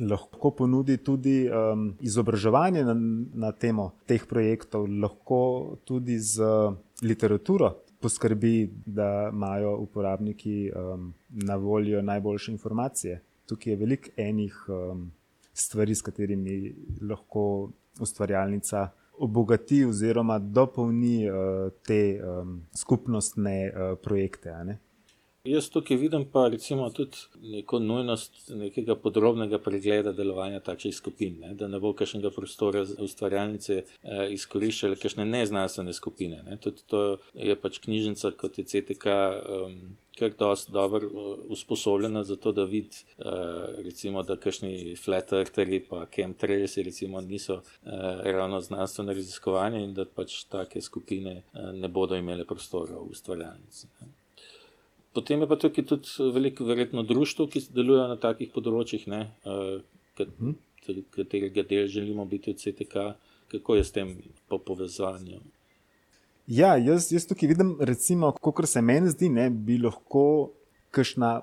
lahko 0.00 0.50
ponudi 0.50 0.96
tudi 0.96 1.48
um, 1.48 1.94
izobraževanje 2.00 2.84
na, 2.84 2.94
na 3.34 3.52
temo 3.52 3.92
teh 4.06 4.26
projektov, 4.26 4.86
lahko 4.86 5.78
tudi 5.84 6.18
z 6.18 6.42
literaturo 7.02 7.74
poskrbi, 8.00 8.70
da 8.86 9.30
imajo 9.32 9.76
uporabniki 9.76 10.70
um, 10.70 11.12
na 11.30 11.56
voljo 11.56 12.02
najboljše 12.02 12.52
informacije. 12.52 13.20
Tukaj 13.46 13.72
je 13.72 13.76
veliko 13.76 14.10
enih 14.16 14.64
um, 14.68 15.10
stvari, 15.52 15.94
s 15.94 16.02
katerimi 16.02 16.74
lahko 17.00 17.70
ustvarjalnica 18.00 18.88
obogati 19.18 19.84
oziroma 19.84 20.38
dopolni 20.38 21.30
uh, 21.30 21.36
te 21.86 22.20
um, 22.20 22.62
skupnostne 22.74 23.72
uh, 23.72 23.98
projekte. 24.02 24.78
Jaz 25.46 25.68
tukaj 25.70 25.96
vidim 25.96 26.24
pa 26.32 26.48
recimo 26.48 26.88
tudi 26.90 27.16
neko 27.54 27.78
nujnost 27.78 28.50
nekega 28.50 28.96
podrobnega 28.98 29.58
pregleda 29.62 30.12
delovanja 30.12 30.60
takšnih 30.60 30.94
skupin, 30.94 31.36
ne? 31.40 31.52
da 31.54 31.68
ne 31.68 31.78
bo 31.82 31.92
kakšnega 31.94 32.32
prostora 32.34 32.82
ustvarjalnice 33.06 33.76
eh, 33.76 34.24
izkoriščale 34.34 34.98
kakšne 34.98 35.26
neznanstvene 35.28 35.94
skupine. 35.94 36.42
Ne? 36.48 36.58
Tudi 36.62 36.82
to 36.90 37.04
je 37.34 37.56
pač 37.62 37.78
knjižnica 37.84 38.32
kot 38.40 38.58
je 38.58 38.66
CTK 38.72 39.14
um, 39.60 39.78
kar 40.18 40.34
dosti 40.38 40.72
dobro 40.72 41.06
uh, 41.06 41.38
usposobljena 41.52 42.24
za 42.24 42.36
to, 42.36 42.52
da 42.52 42.64
vidi 42.64 43.04
uh, 43.18 43.24
recimo, 43.84 44.22
da 44.22 44.36
kakšni 44.40 44.96
flat 44.96 45.32
eartheri 45.32 45.80
pa 45.88 46.06
chemtrails 46.10 46.76
recimo 46.76 47.20
niso 47.20 47.54
uh, 47.54 47.90
ravno 48.24 48.60
znanstvene 48.60 49.14
raziskovanje 49.14 49.84
in 49.84 49.94
da 49.94 50.04
pač 50.04 50.44
take 50.50 50.80
skupine 50.80 51.42
uh, 51.42 51.72
ne 51.74 51.88
bodo 51.88 52.16
imele 52.16 52.44
prostora 52.44 52.96
v 52.96 53.10
ustvarjalnici. 53.12 53.92
Ne? 54.00 54.14
Potem 55.16 55.40
je 55.40 55.48
pa 55.48 55.56
tukaj 55.56 55.84
tudi 55.88 56.30
veliko, 56.34 56.64
verjetno, 56.68 57.02
društv, 57.08 57.46
ki 57.48 57.62
delujejo 57.72 58.08
na 58.10 58.18
takih 58.20 58.50
področjih, 58.52 59.06
ne, 59.08 59.20
uh, 59.48 59.78
katerega 61.16 61.62
del 61.64 61.86
želimo 61.88 62.26
biti 62.28 62.52
od 62.52 62.60
CTK. 62.60 63.12
Kako 63.48 63.78
je 63.78 63.84
s 63.86 63.94
tem 63.94 64.10
po 64.50 64.58
povezanju? 64.58 65.38
Ja, 66.46 66.74
jaz, 66.76 67.08
jaz 67.14 67.24
tukaj 67.30 67.48
vidim, 67.48 67.70
recimo, 67.80 68.28
kot 68.42 68.68
se 68.68 68.82
meni 68.82 69.08
zdi, 69.14 69.30
da 69.32 69.46
bi 69.50 69.78
lahko 69.80 70.52
kakšna 70.94 71.40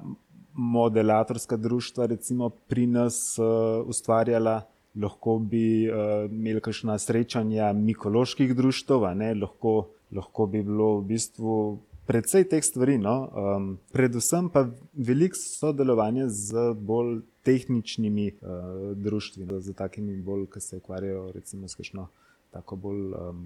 modelatorska 0.53 1.57
društva 1.57 2.05
recimo, 2.11 2.51
pri 2.69 2.85
nas 2.87 3.17
uh, 3.39 3.81
ustvarjala, 3.89 4.59
lahko 5.01 5.39
bi 5.39 5.89
uh, 5.89 6.29
imeli 6.29 6.61
kakšna 6.61 6.99
srečanja 7.01 7.71
mikoloških 7.73 8.53
društv, 8.55 9.07
lahko, 9.41 9.73
lahko 10.13 10.45
bi 10.45 10.61
bilo 10.61 10.99
v 10.99 11.07
bistvu 11.15 11.57
Predvsej 12.03 12.49
teh 12.51 12.63
stvari, 12.63 12.97
no? 12.99 13.31
um, 13.31 13.67
predvsem 13.95 14.49
pa 14.51 14.65
veliko 14.91 15.39
sodelovanja 15.39 16.27
z 16.27 16.73
bolj 16.75 17.21
tehničnimi 17.47 18.25
uh, 18.27 18.91
društvi, 18.99 19.45
no? 19.47 19.59
z 19.63 19.71
takimi 19.73 20.17
bolj, 20.21 20.49
ki 20.51 20.59
se 20.59 20.77
ukvarjajo 20.83 21.31
recimo, 21.31 21.67
s 21.67 21.79
kakšno 21.79 22.09
tako 22.51 22.75
bolj 22.75 23.05
um, 23.15 23.45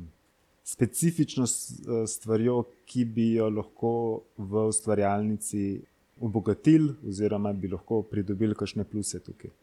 specifično 0.66 1.46
uh, 1.46 2.08
stvarjo, 2.10 2.64
ki 2.90 3.06
bi 3.06 3.28
jo 3.36 3.50
lahko 3.50 3.94
v 4.38 4.66
ustvarjalnici 4.72 5.82
obogatili, 6.22 6.96
oziroma 7.08 7.54
bi 7.54 7.70
lahko 7.70 8.02
pridobili 8.02 8.58
kakšne 8.58 8.88
pluse 8.90 9.22
tukaj. 9.22 9.54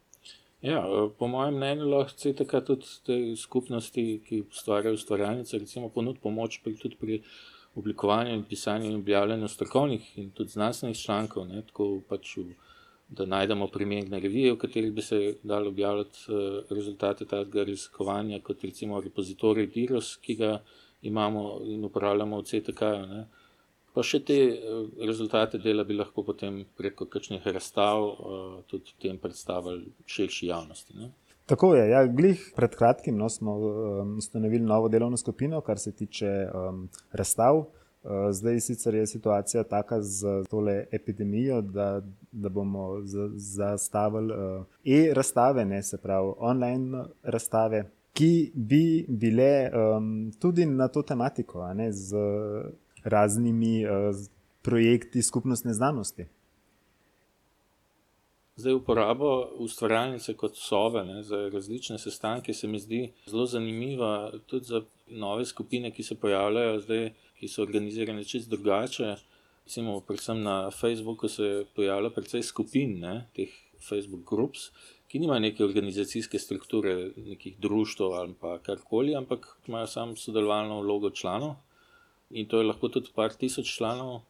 Ja, 0.63 0.79
uh, 0.87 1.11
po 1.19 1.27
mojem 1.27 1.59
mnenju 1.59 1.91
lahko 1.91 2.15
CTK 2.15 2.63
tudi 2.71 2.95
te 3.11 3.19
skupnosti, 3.43 4.07
ki 4.23 4.45
ustvarjajo 4.47 4.95
ustvarjalnice, 5.03 5.59
recimo 5.67 5.91
ponuditi 5.91 6.23
pomoč 6.23 6.61
pri, 6.63 6.79
tudi 6.79 7.01
pri 7.01 7.21
oblikovanju 7.75 8.35
in 8.35 8.45
pisanju 8.45 8.91
in 8.91 8.97
objavljanju 8.97 9.49
strokovnih 9.49 10.19
in 10.19 10.31
tudi 10.31 10.51
znanstvenih 10.51 10.99
člankov, 10.99 11.47
ne, 11.49 11.63
tako 11.67 12.01
pač 12.09 12.37
v, 12.37 12.55
da 13.09 13.27
najdemo 13.27 13.69
primerne 13.69 14.21
revije, 14.21 14.53
v 14.53 14.59
katerih 14.59 14.93
bi 14.93 15.03
se 15.03 15.37
dalo 15.43 15.69
objavljati 15.69 16.19
uh, 16.29 16.71
rezultate 16.71 17.25
tega 17.25 17.65
raziskovanja, 17.65 18.41
kot 18.41 18.65
recimo 18.65 19.01
repozitorij 19.01 19.67
DIROS, 19.75 20.17
ki 20.17 20.35
ga 20.35 20.59
imamo 21.03 21.61
in 21.65 21.85
uporabljamo 21.85 22.41
v 22.41 22.47
CTK-ju. 22.51 23.25
Pa 23.95 24.03
še 24.03 24.23
te 24.27 24.39
uh, 24.51 24.87
rezultate 25.07 25.59
dela 25.59 25.85
bi 25.85 25.99
lahko 25.99 26.25
potem 26.27 26.65
preko 26.79 27.07
kakšnih 27.11 27.47
razstav 27.47 28.07
uh, 28.07 28.57
tudi 28.71 29.19
predstavili 29.23 29.93
širši 30.07 30.47
javnosti. 30.47 30.97
Ne. 30.99 31.13
Tako 31.47 31.75
je. 31.75 31.89
Ja, 31.91 32.07
glih 32.07 32.53
pred 32.57 32.77
kratkim 32.77 33.17
no, 33.17 33.29
smo 33.29 33.57
um, 33.57 34.17
ustanovili 34.19 34.65
novo 34.65 34.89
delovno 34.89 35.17
skupino, 35.17 35.61
kar 35.61 35.79
se 35.79 35.93
tiče 35.93 36.49
um, 36.55 36.89
razstav. 37.13 37.57
Uh, 37.57 38.11
zdaj 38.33 38.61
sicer 38.61 38.95
je 38.95 39.07
situacija 39.07 39.63
taka 39.65 40.03
z 40.03 40.45
tole 40.51 40.87
epidemijo, 40.93 41.61
da, 41.61 42.03
da 42.33 42.49
bomo 42.49 43.01
zastavili 43.35 44.33
uh, 44.33 44.65
e-razstave, 44.85 45.65
ne 45.65 45.83
se 45.83 45.99
pravi 45.99 46.33
online 46.39 47.05
razstave, 47.23 47.91
ki 48.13 48.53
bi 48.55 49.07
bile 49.09 49.71
um, 49.71 50.33
tudi 50.41 50.67
na 50.67 50.89
to 50.89 51.03
tematiko, 51.03 51.75
ne, 51.75 51.93
z 51.93 52.17
raznimi 53.05 53.85
uh, 53.87 53.91
projekti 54.63 55.23
skupnostne 55.23 55.75
znanosti. 55.75 56.27
Zdaj, 58.57 58.73
uporabo 58.73 59.29
ustvarjalnice 59.59 60.37
kot 60.39 60.57
sove 60.57 61.03
ne, 61.05 61.23
za 61.23 61.49
različne 61.53 61.99
sestanke 61.99 62.55
se 62.55 62.69
mi 62.69 62.79
zdi 62.79 63.01
zelo 63.27 63.47
zanimiva, 63.47 64.33
tudi 64.47 64.65
za 64.65 64.83
nove 65.09 65.45
skupine, 65.45 65.91
ki 65.91 66.03
se 66.03 66.15
pojavljajo 66.15 66.81
zdaj, 66.81 67.09
ki 67.41 67.49
so 67.49 67.63
organizirane 67.63 68.25
čisto 68.25 68.57
drugače. 68.57 69.17
Recimo, 69.65 70.01
predvsem 70.01 70.43
na 70.43 70.71
Facebooku 70.71 71.29
se 71.29 71.65
pojavlja 71.75 72.11
precej 72.15 72.43
skupin, 72.43 72.99
ne, 73.01 73.15
teh 73.35 73.51
Facebook 73.89 74.23
groups, 74.31 74.71
ki 75.09 75.19
nimajo 75.19 75.41
neke 75.41 75.65
organizacijske 75.65 76.39
strukture, 76.39 77.11
nekih 77.17 77.59
društv 77.59 78.05
ali 78.21 78.35
pa 78.41 78.59
karkoli, 78.59 79.17
ampak 79.17 79.49
imajo 79.67 79.87
samo 79.87 80.17
sodelovalno 80.17 80.81
vlogo 80.81 81.11
članov. 81.11 81.57
In 82.31 82.47
to 82.47 82.59
je 82.59 82.71
lahko 82.71 82.89
tudi 82.89 83.11
par 83.15 83.35
tisoč 83.35 83.77
članov, 83.77 84.21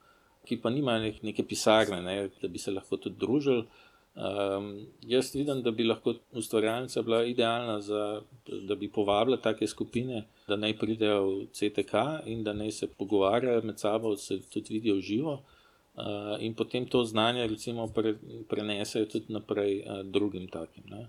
ki 0.49 0.61
pa 0.63 0.71
nimajo 0.71 1.13
neke 1.23 1.45
pisarne, 1.45 2.03
ne, 2.03 2.31
da 2.43 2.49
bi 2.49 2.59
se 2.59 2.73
lahko 2.73 2.97
tudi 2.97 3.21
družili. 3.21 3.67
Um, 4.15 4.87
jaz 5.03 5.33
vidim, 5.35 5.63
da 5.63 5.71
bi 5.71 5.85
lahko 5.85 6.15
ustvarjalnica 6.33 7.03
bila 7.03 7.25
idealna, 7.25 7.81
za, 7.81 8.21
da 8.69 8.75
bi 8.75 8.91
povabila 8.93 9.37
take 9.43 9.67
skupine, 9.67 10.23
da 10.49 10.57
naj 10.57 10.77
pridejo 10.79 11.25
v 11.27 11.47
CTK 11.51 12.05
in 12.31 12.45
da 12.45 12.53
naj 12.53 12.71
se 12.71 12.87
pogovarjajo 12.99 13.63
med 13.63 13.81
sabo, 13.81 14.17
se 14.17 14.39
tudi 14.53 14.75
vidijo 14.75 15.01
živo 15.01 15.33
uh, 15.33 16.37
in 16.39 16.55
potem 16.55 16.87
to 16.87 17.05
znanje 17.05 17.47
recimo 17.47 17.89
pre, 17.89 18.15
prenesejo 18.49 19.07
tudi 19.07 19.33
naprej 19.33 19.83
uh, 19.83 20.07
drugim 20.07 20.47
takim. 20.49 20.85
Ne? 20.87 21.09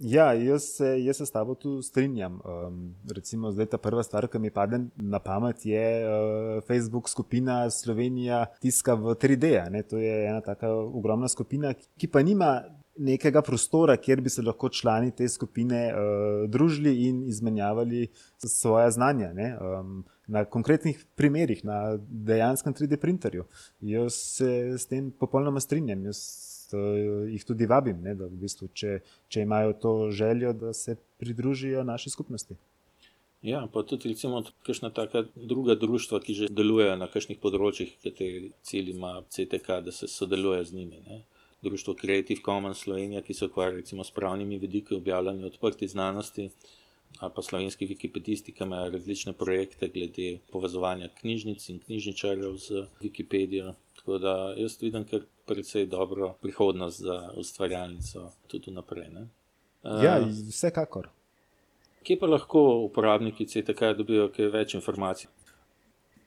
Ja, 0.00 0.32
jaz 0.32 0.64
se, 0.64 1.04
jaz 1.04 1.16
se 1.16 1.26
s 1.26 1.30
tabo 1.30 1.54
tu 1.54 1.82
strinjam. 1.82 2.40
Um, 2.44 2.94
recimo, 3.14 3.50
zdaj 3.52 3.66
ta 3.74 3.78
prva 3.78 4.02
stvar, 4.02 4.30
ki 4.32 4.38
mi 4.40 4.50
pade 4.50 4.78
na 4.96 5.18
pamet, 5.20 5.66
je 5.68 5.84
uh, 6.00 6.62
Facebook 6.64 7.08
skupina 7.08 7.66
Slovenija 7.70 8.46
tiska 8.60 8.94
v 8.96 9.12
3D. 9.12 9.50
Ne? 9.70 9.82
To 9.82 10.00
je 10.00 10.14
ena 10.26 10.40
tako 10.40 10.88
ogromna 10.96 11.28
skupina, 11.28 11.74
ki 12.00 12.08
pa 12.08 12.22
nima 12.24 12.62
nekega 12.96 13.42
prostora, 13.44 13.96
kjer 14.00 14.20
bi 14.24 14.32
se 14.32 14.42
lahko 14.42 14.68
člani 14.72 15.12
te 15.16 15.28
skupine 15.28 15.82
uh, 15.92 16.48
družili 16.48 16.94
in 17.08 17.26
izmenjavali 17.28 18.08
svoje 18.40 18.90
znanja. 18.96 19.34
Um, 19.60 20.04
na 20.30 20.44
konkretnih 20.44 21.04
primerih, 21.18 21.64
na 21.64 21.98
dejanskem 22.08 22.74
3D 22.74 22.96
printerju. 22.96 23.44
Jaz 23.80 24.14
se 24.14 24.78
s 24.78 24.86
tem 24.86 25.10
popolnoma 25.10 25.60
strinjam. 25.60 26.04
Jaz 26.06 26.22
uh, 26.74 27.28
jih 27.30 27.44
tudi 27.44 27.66
vabim, 27.66 28.02
ne, 28.02 28.14
da 28.14 28.28
v 28.30 28.40
bistvu, 28.44 28.70
če, 28.74 28.98
če 29.28 29.46
imajo 29.46 29.76
to 29.82 29.94
željo, 30.10 30.52
da 30.52 30.72
se 30.76 30.96
pridružijo 31.18 31.84
naši 31.84 32.10
skupnosti. 32.10 32.56
Ja, 33.42 33.64
pa 33.72 33.82
tudi 33.82 34.08
recimo 34.12 34.42
kakšna 34.66 34.90
taka 34.92 35.22
druga 35.34 35.74
društva, 35.74 36.20
ki 36.20 36.34
že 36.34 36.48
delujejo 36.52 36.96
na 37.00 37.08
kakšnih 37.08 37.38
področjih, 37.40 37.94
kateri 38.04 38.50
cilj 38.68 38.90
ima 38.92 39.14
CTK, 39.32 39.80
da 39.86 39.94
se 39.96 40.08
sodeluje 40.12 40.64
z 40.68 40.76
njimi. 40.76 41.00
Ne. 41.06 41.22
Društvo 41.64 41.94
Creative 42.00 42.44
Commons 42.44 42.84
Slovenija, 42.84 43.22
ki 43.24 43.34
se 43.34 43.48
ukvarja 43.48 43.78
recimo 43.78 44.04
s 44.04 44.12
pravnimi 44.12 44.58
vidiki 44.60 44.94
objavljanja 44.94 45.46
odprti 45.48 45.88
znanosti, 45.88 46.50
ali 47.18 47.32
pa 47.36 47.42
slovenski 47.42 47.88
wikipedisti, 47.88 48.52
ki 48.52 48.64
imajo 48.64 48.90
različne 48.90 49.32
projekte 49.32 49.88
glede 49.88 50.38
povezovanja 50.52 51.08
knjižnic 51.20 51.68
in 51.68 51.80
knjižničarjev 51.86 52.56
z 52.56 52.84
Wikipedijo. 53.00 53.74
Tako 53.96 54.18
da 54.18 54.54
jaz 54.56 54.76
vidim 54.82 55.04
kar 55.04 55.24
precej 55.50 55.86
dobro 55.90 56.34
prihodnost 56.42 57.02
za 57.02 57.18
ustvarjalnico 57.36 58.30
tudi 58.46 58.70
naprej. 58.70 59.08
Ne? 59.10 59.26
Ja, 59.82 60.20
vsekakor. 60.50 61.10
Kje 62.06 62.16
pa 62.20 62.28
lahko 62.30 62.62
uporabniki 62.86 63.46
CTK 63.46 63.92
dobijo 63.98 64.30
kaj 64.32 64.48
več 64.54 64.74
informacij? 64.78 65.28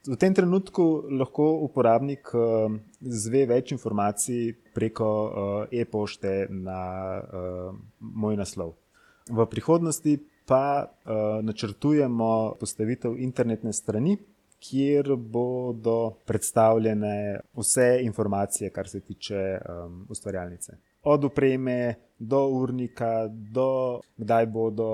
V 0.04 0.18
tem 0.20 0.34
trenutku 0.36 0.84
lahko 1.16 1.46
uporabnik 1.64 2.34
uh, 2.36 2.74
zve 3.00 3.46
več 3.48 3.72
informacij 3.72 4.52
preko 4.76 5.08
uh, 5.08 5.32
e-pošte 5.72 6.34
na 6.52 6.82
uh, 7.24 7.72
moj 8.00 8.36
naslov. 8.36 8.76
V 9.32 9.46
prihodnosti 9.48 10.18
pa 10.44 10.84
uh, 10.84 11.40
načrtujemo 11.40 12.60
postavitev 12.60 13.16
internetne 13.16 13.72
strani, 13.74 14.18
kjer 14.70 15.16
bodo 15.16 16.14
predstavljene 16.26 17.40
vse 17.58 18.00
informacije, 18.02 18.70
kar 18.70 18.88
se 18.88 19.00
tiče 19.00 19.58
um, 19.58 20.06
ustvarjalnice. 20.10 20.78
Od 21.04 21.24
upreme 21.24 21.96
do 22.20 22.48
urnika, 22.48 23.28
do 23.28 24.00
kdaj 24.18 24.46
bodo 24.46 24.90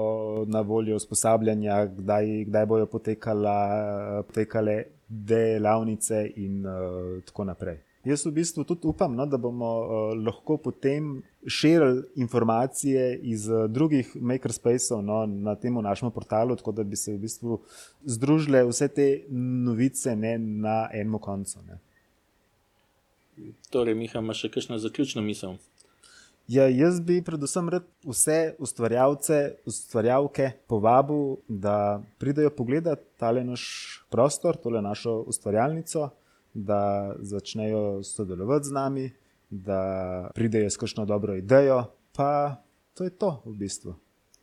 na 0.47 0.62
voljo 0.62 0.95
usposabljanja, 0.95 1.86
kdaj, 1.86 2.43
kdaj 2.45 2.65
bodo 2.65 2.86
potekala, 2.86 4.23
potekale 4.27 4.84
delavnice 5.08 6.32
in 6.36 6.65
uh, 6.65 7.23
tako 7.25 7.43
naprej. 7.43 7.77
Jaz 8.07 8.23
v 8.25 8.31
bistvu 8.31 8.63
tudi 8.63 8.88
upam, 8.88 9.12
no, 9.15 9.25
da 9.27 9.38
bomo 9.38 9.69
uh, 9.83 9.89
lahko 10.15 10.55
potem 10.57 11.17
širili 11.47 12.05
informacije 12.15 13.19
iz 13.27 13.49
uh, 13.49 13.65
drugih 13.67 14.13
makerspaceov 14.15 15.01
no, 15.03 15.25
na 15.25 15.55
tem 15.59 15.75
našem 15.83 16.12
portalu, 16.12 16.55
tako 16.55 16.71
da 16.71 16.83
bi 16.83 16.95
se 16.95 17.13
v 17.13 17.19
bistvu 17.25 17.59
združile 18.05 18.63
vse 18.69 18.88
te 18.88 19.07
novice 19.65 20.15
ne, 20.15 20.38
na 20.39 20.88
enem 20.93 21.19
koncu. 21.19 21.59
Ne. 21.67 21.79
Torej, 23.69 23.95
Miha, 23.99 24.23
imaš 24.23 24.45
še 24.45 24.51
kakšno 24.55 24.79
zaključno 24.79 25.21
misel? 25.23 25.59
Ja, 26.49 26.65
jaz 26.71 26.97
bi 27.05 27.19
predvsem 27.21 27.67
rad 27.69 27.83
vse 28.07 28.55
ustvarjalce, 28.57 29.59
ustvarjalke 29.69 30.53
povabil, 30.71 31.35
da 31.45 31.99
pridejo 32.17 32.49
pogledat 32.55 33.03
tale 33.21 33.43
naš 33.45 33.67
prostor, 34.09 34.57
tole 34.57 34.81
našo 34.81 35.19
ustvarjalnico 35.29 36.07
da 36.59 37.15
začnejo 37.19 38.03
sodelovati 38.03 38.67
z 38.67 38.71
nami, 38.71 39.05
da 39.49 39.81
pridejo 40.35 40.69
s 40.69 40.77
kakšno 40.77 41.05
dobro 41.05 41.35
idejo. 41.35 41.83
Pa 42.15 42.61
to 42.93 43.03
je 43.03 43.09
to 43.09 43.41
v 43.45 43.53
bistvu. 43.55 43.95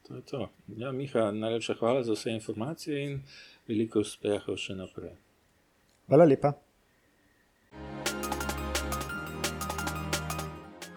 To 0.09 0.15
je 0.17 0.23
to. 0.23 0.49
Ja, 0.77 0.93
Miha, 0.93 1.31
najlepša 1.31 1.75
hvala 1.79 2.03
za 2.03 2.15
vse 2.15 2.31
informacije 2.31 3.05
in 3.05 3.21
veliko 3.69 4.01
uspeha 4.01 4.57
še 4.57 4.79
naprej. 4.79 5.17
Hvala 6.07 6.25
lepa. 6.25 6.55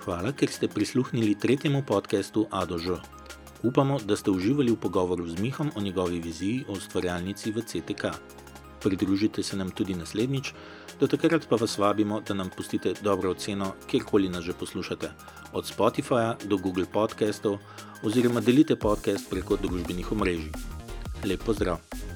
Hvala, 0.05 0.31
ker 0.33 0.49
ste 0.49 0.69
prisluhnili 0.69 1.35
tretjemu 1.35 1.83
podkastu 1.87 2.45
Adožo. 2.51 2.99
Upamo, 3.63 3.99
da 3.99 4.15
ste 4.15 4.31
uživali 4.31 4.71
v 4.71 4.79
pogovoru 4.79 5.27
z 5.27 5.41
Mihom 5.41 5.71
o 5.75 5.81
njegovi 5.81 6.21
viziji 6.23 6.63
o 6.69 6.77
ustvarjalnici 6.79 7.51
v 7.51 7.61
CTK. 7.61 8.13
Pridružite 8.79 9.43
se 9.43 9.57
nam 9.57 9.69
tudi 9.69 9.93
naslednjič, 9.93 10.53
do 10.99 11.07
takrat 11.07 11.47
pa 11.49 11.55
vas 11.55 11.77
vabimo, 11.77 12.21
da 12.21 12.33
nam 12.33 12.49
pustite 12.49 12.93
dobro 13.01 13.31
oceno, 13.31 13.73
kjerkoli 13.87 14.29
nas 14.29 14.43
že 14.43 14.53
poslušate, 14.53 15.11
od 15.53 15.65
Spotifyja 15.65 16.35
do 16.45 16.57
Google 16.57 16.85
podcastov, 16.93 17.57
oziroma 18.03 18.41
delite 18.41 18.75
podcast 18.75 19.29
preko 19.29 19.55
družbenih 19.55 20.11
omrežij. 20.11 20.51
Lep 21.23 21.43
pozdrav! 21.43 22.08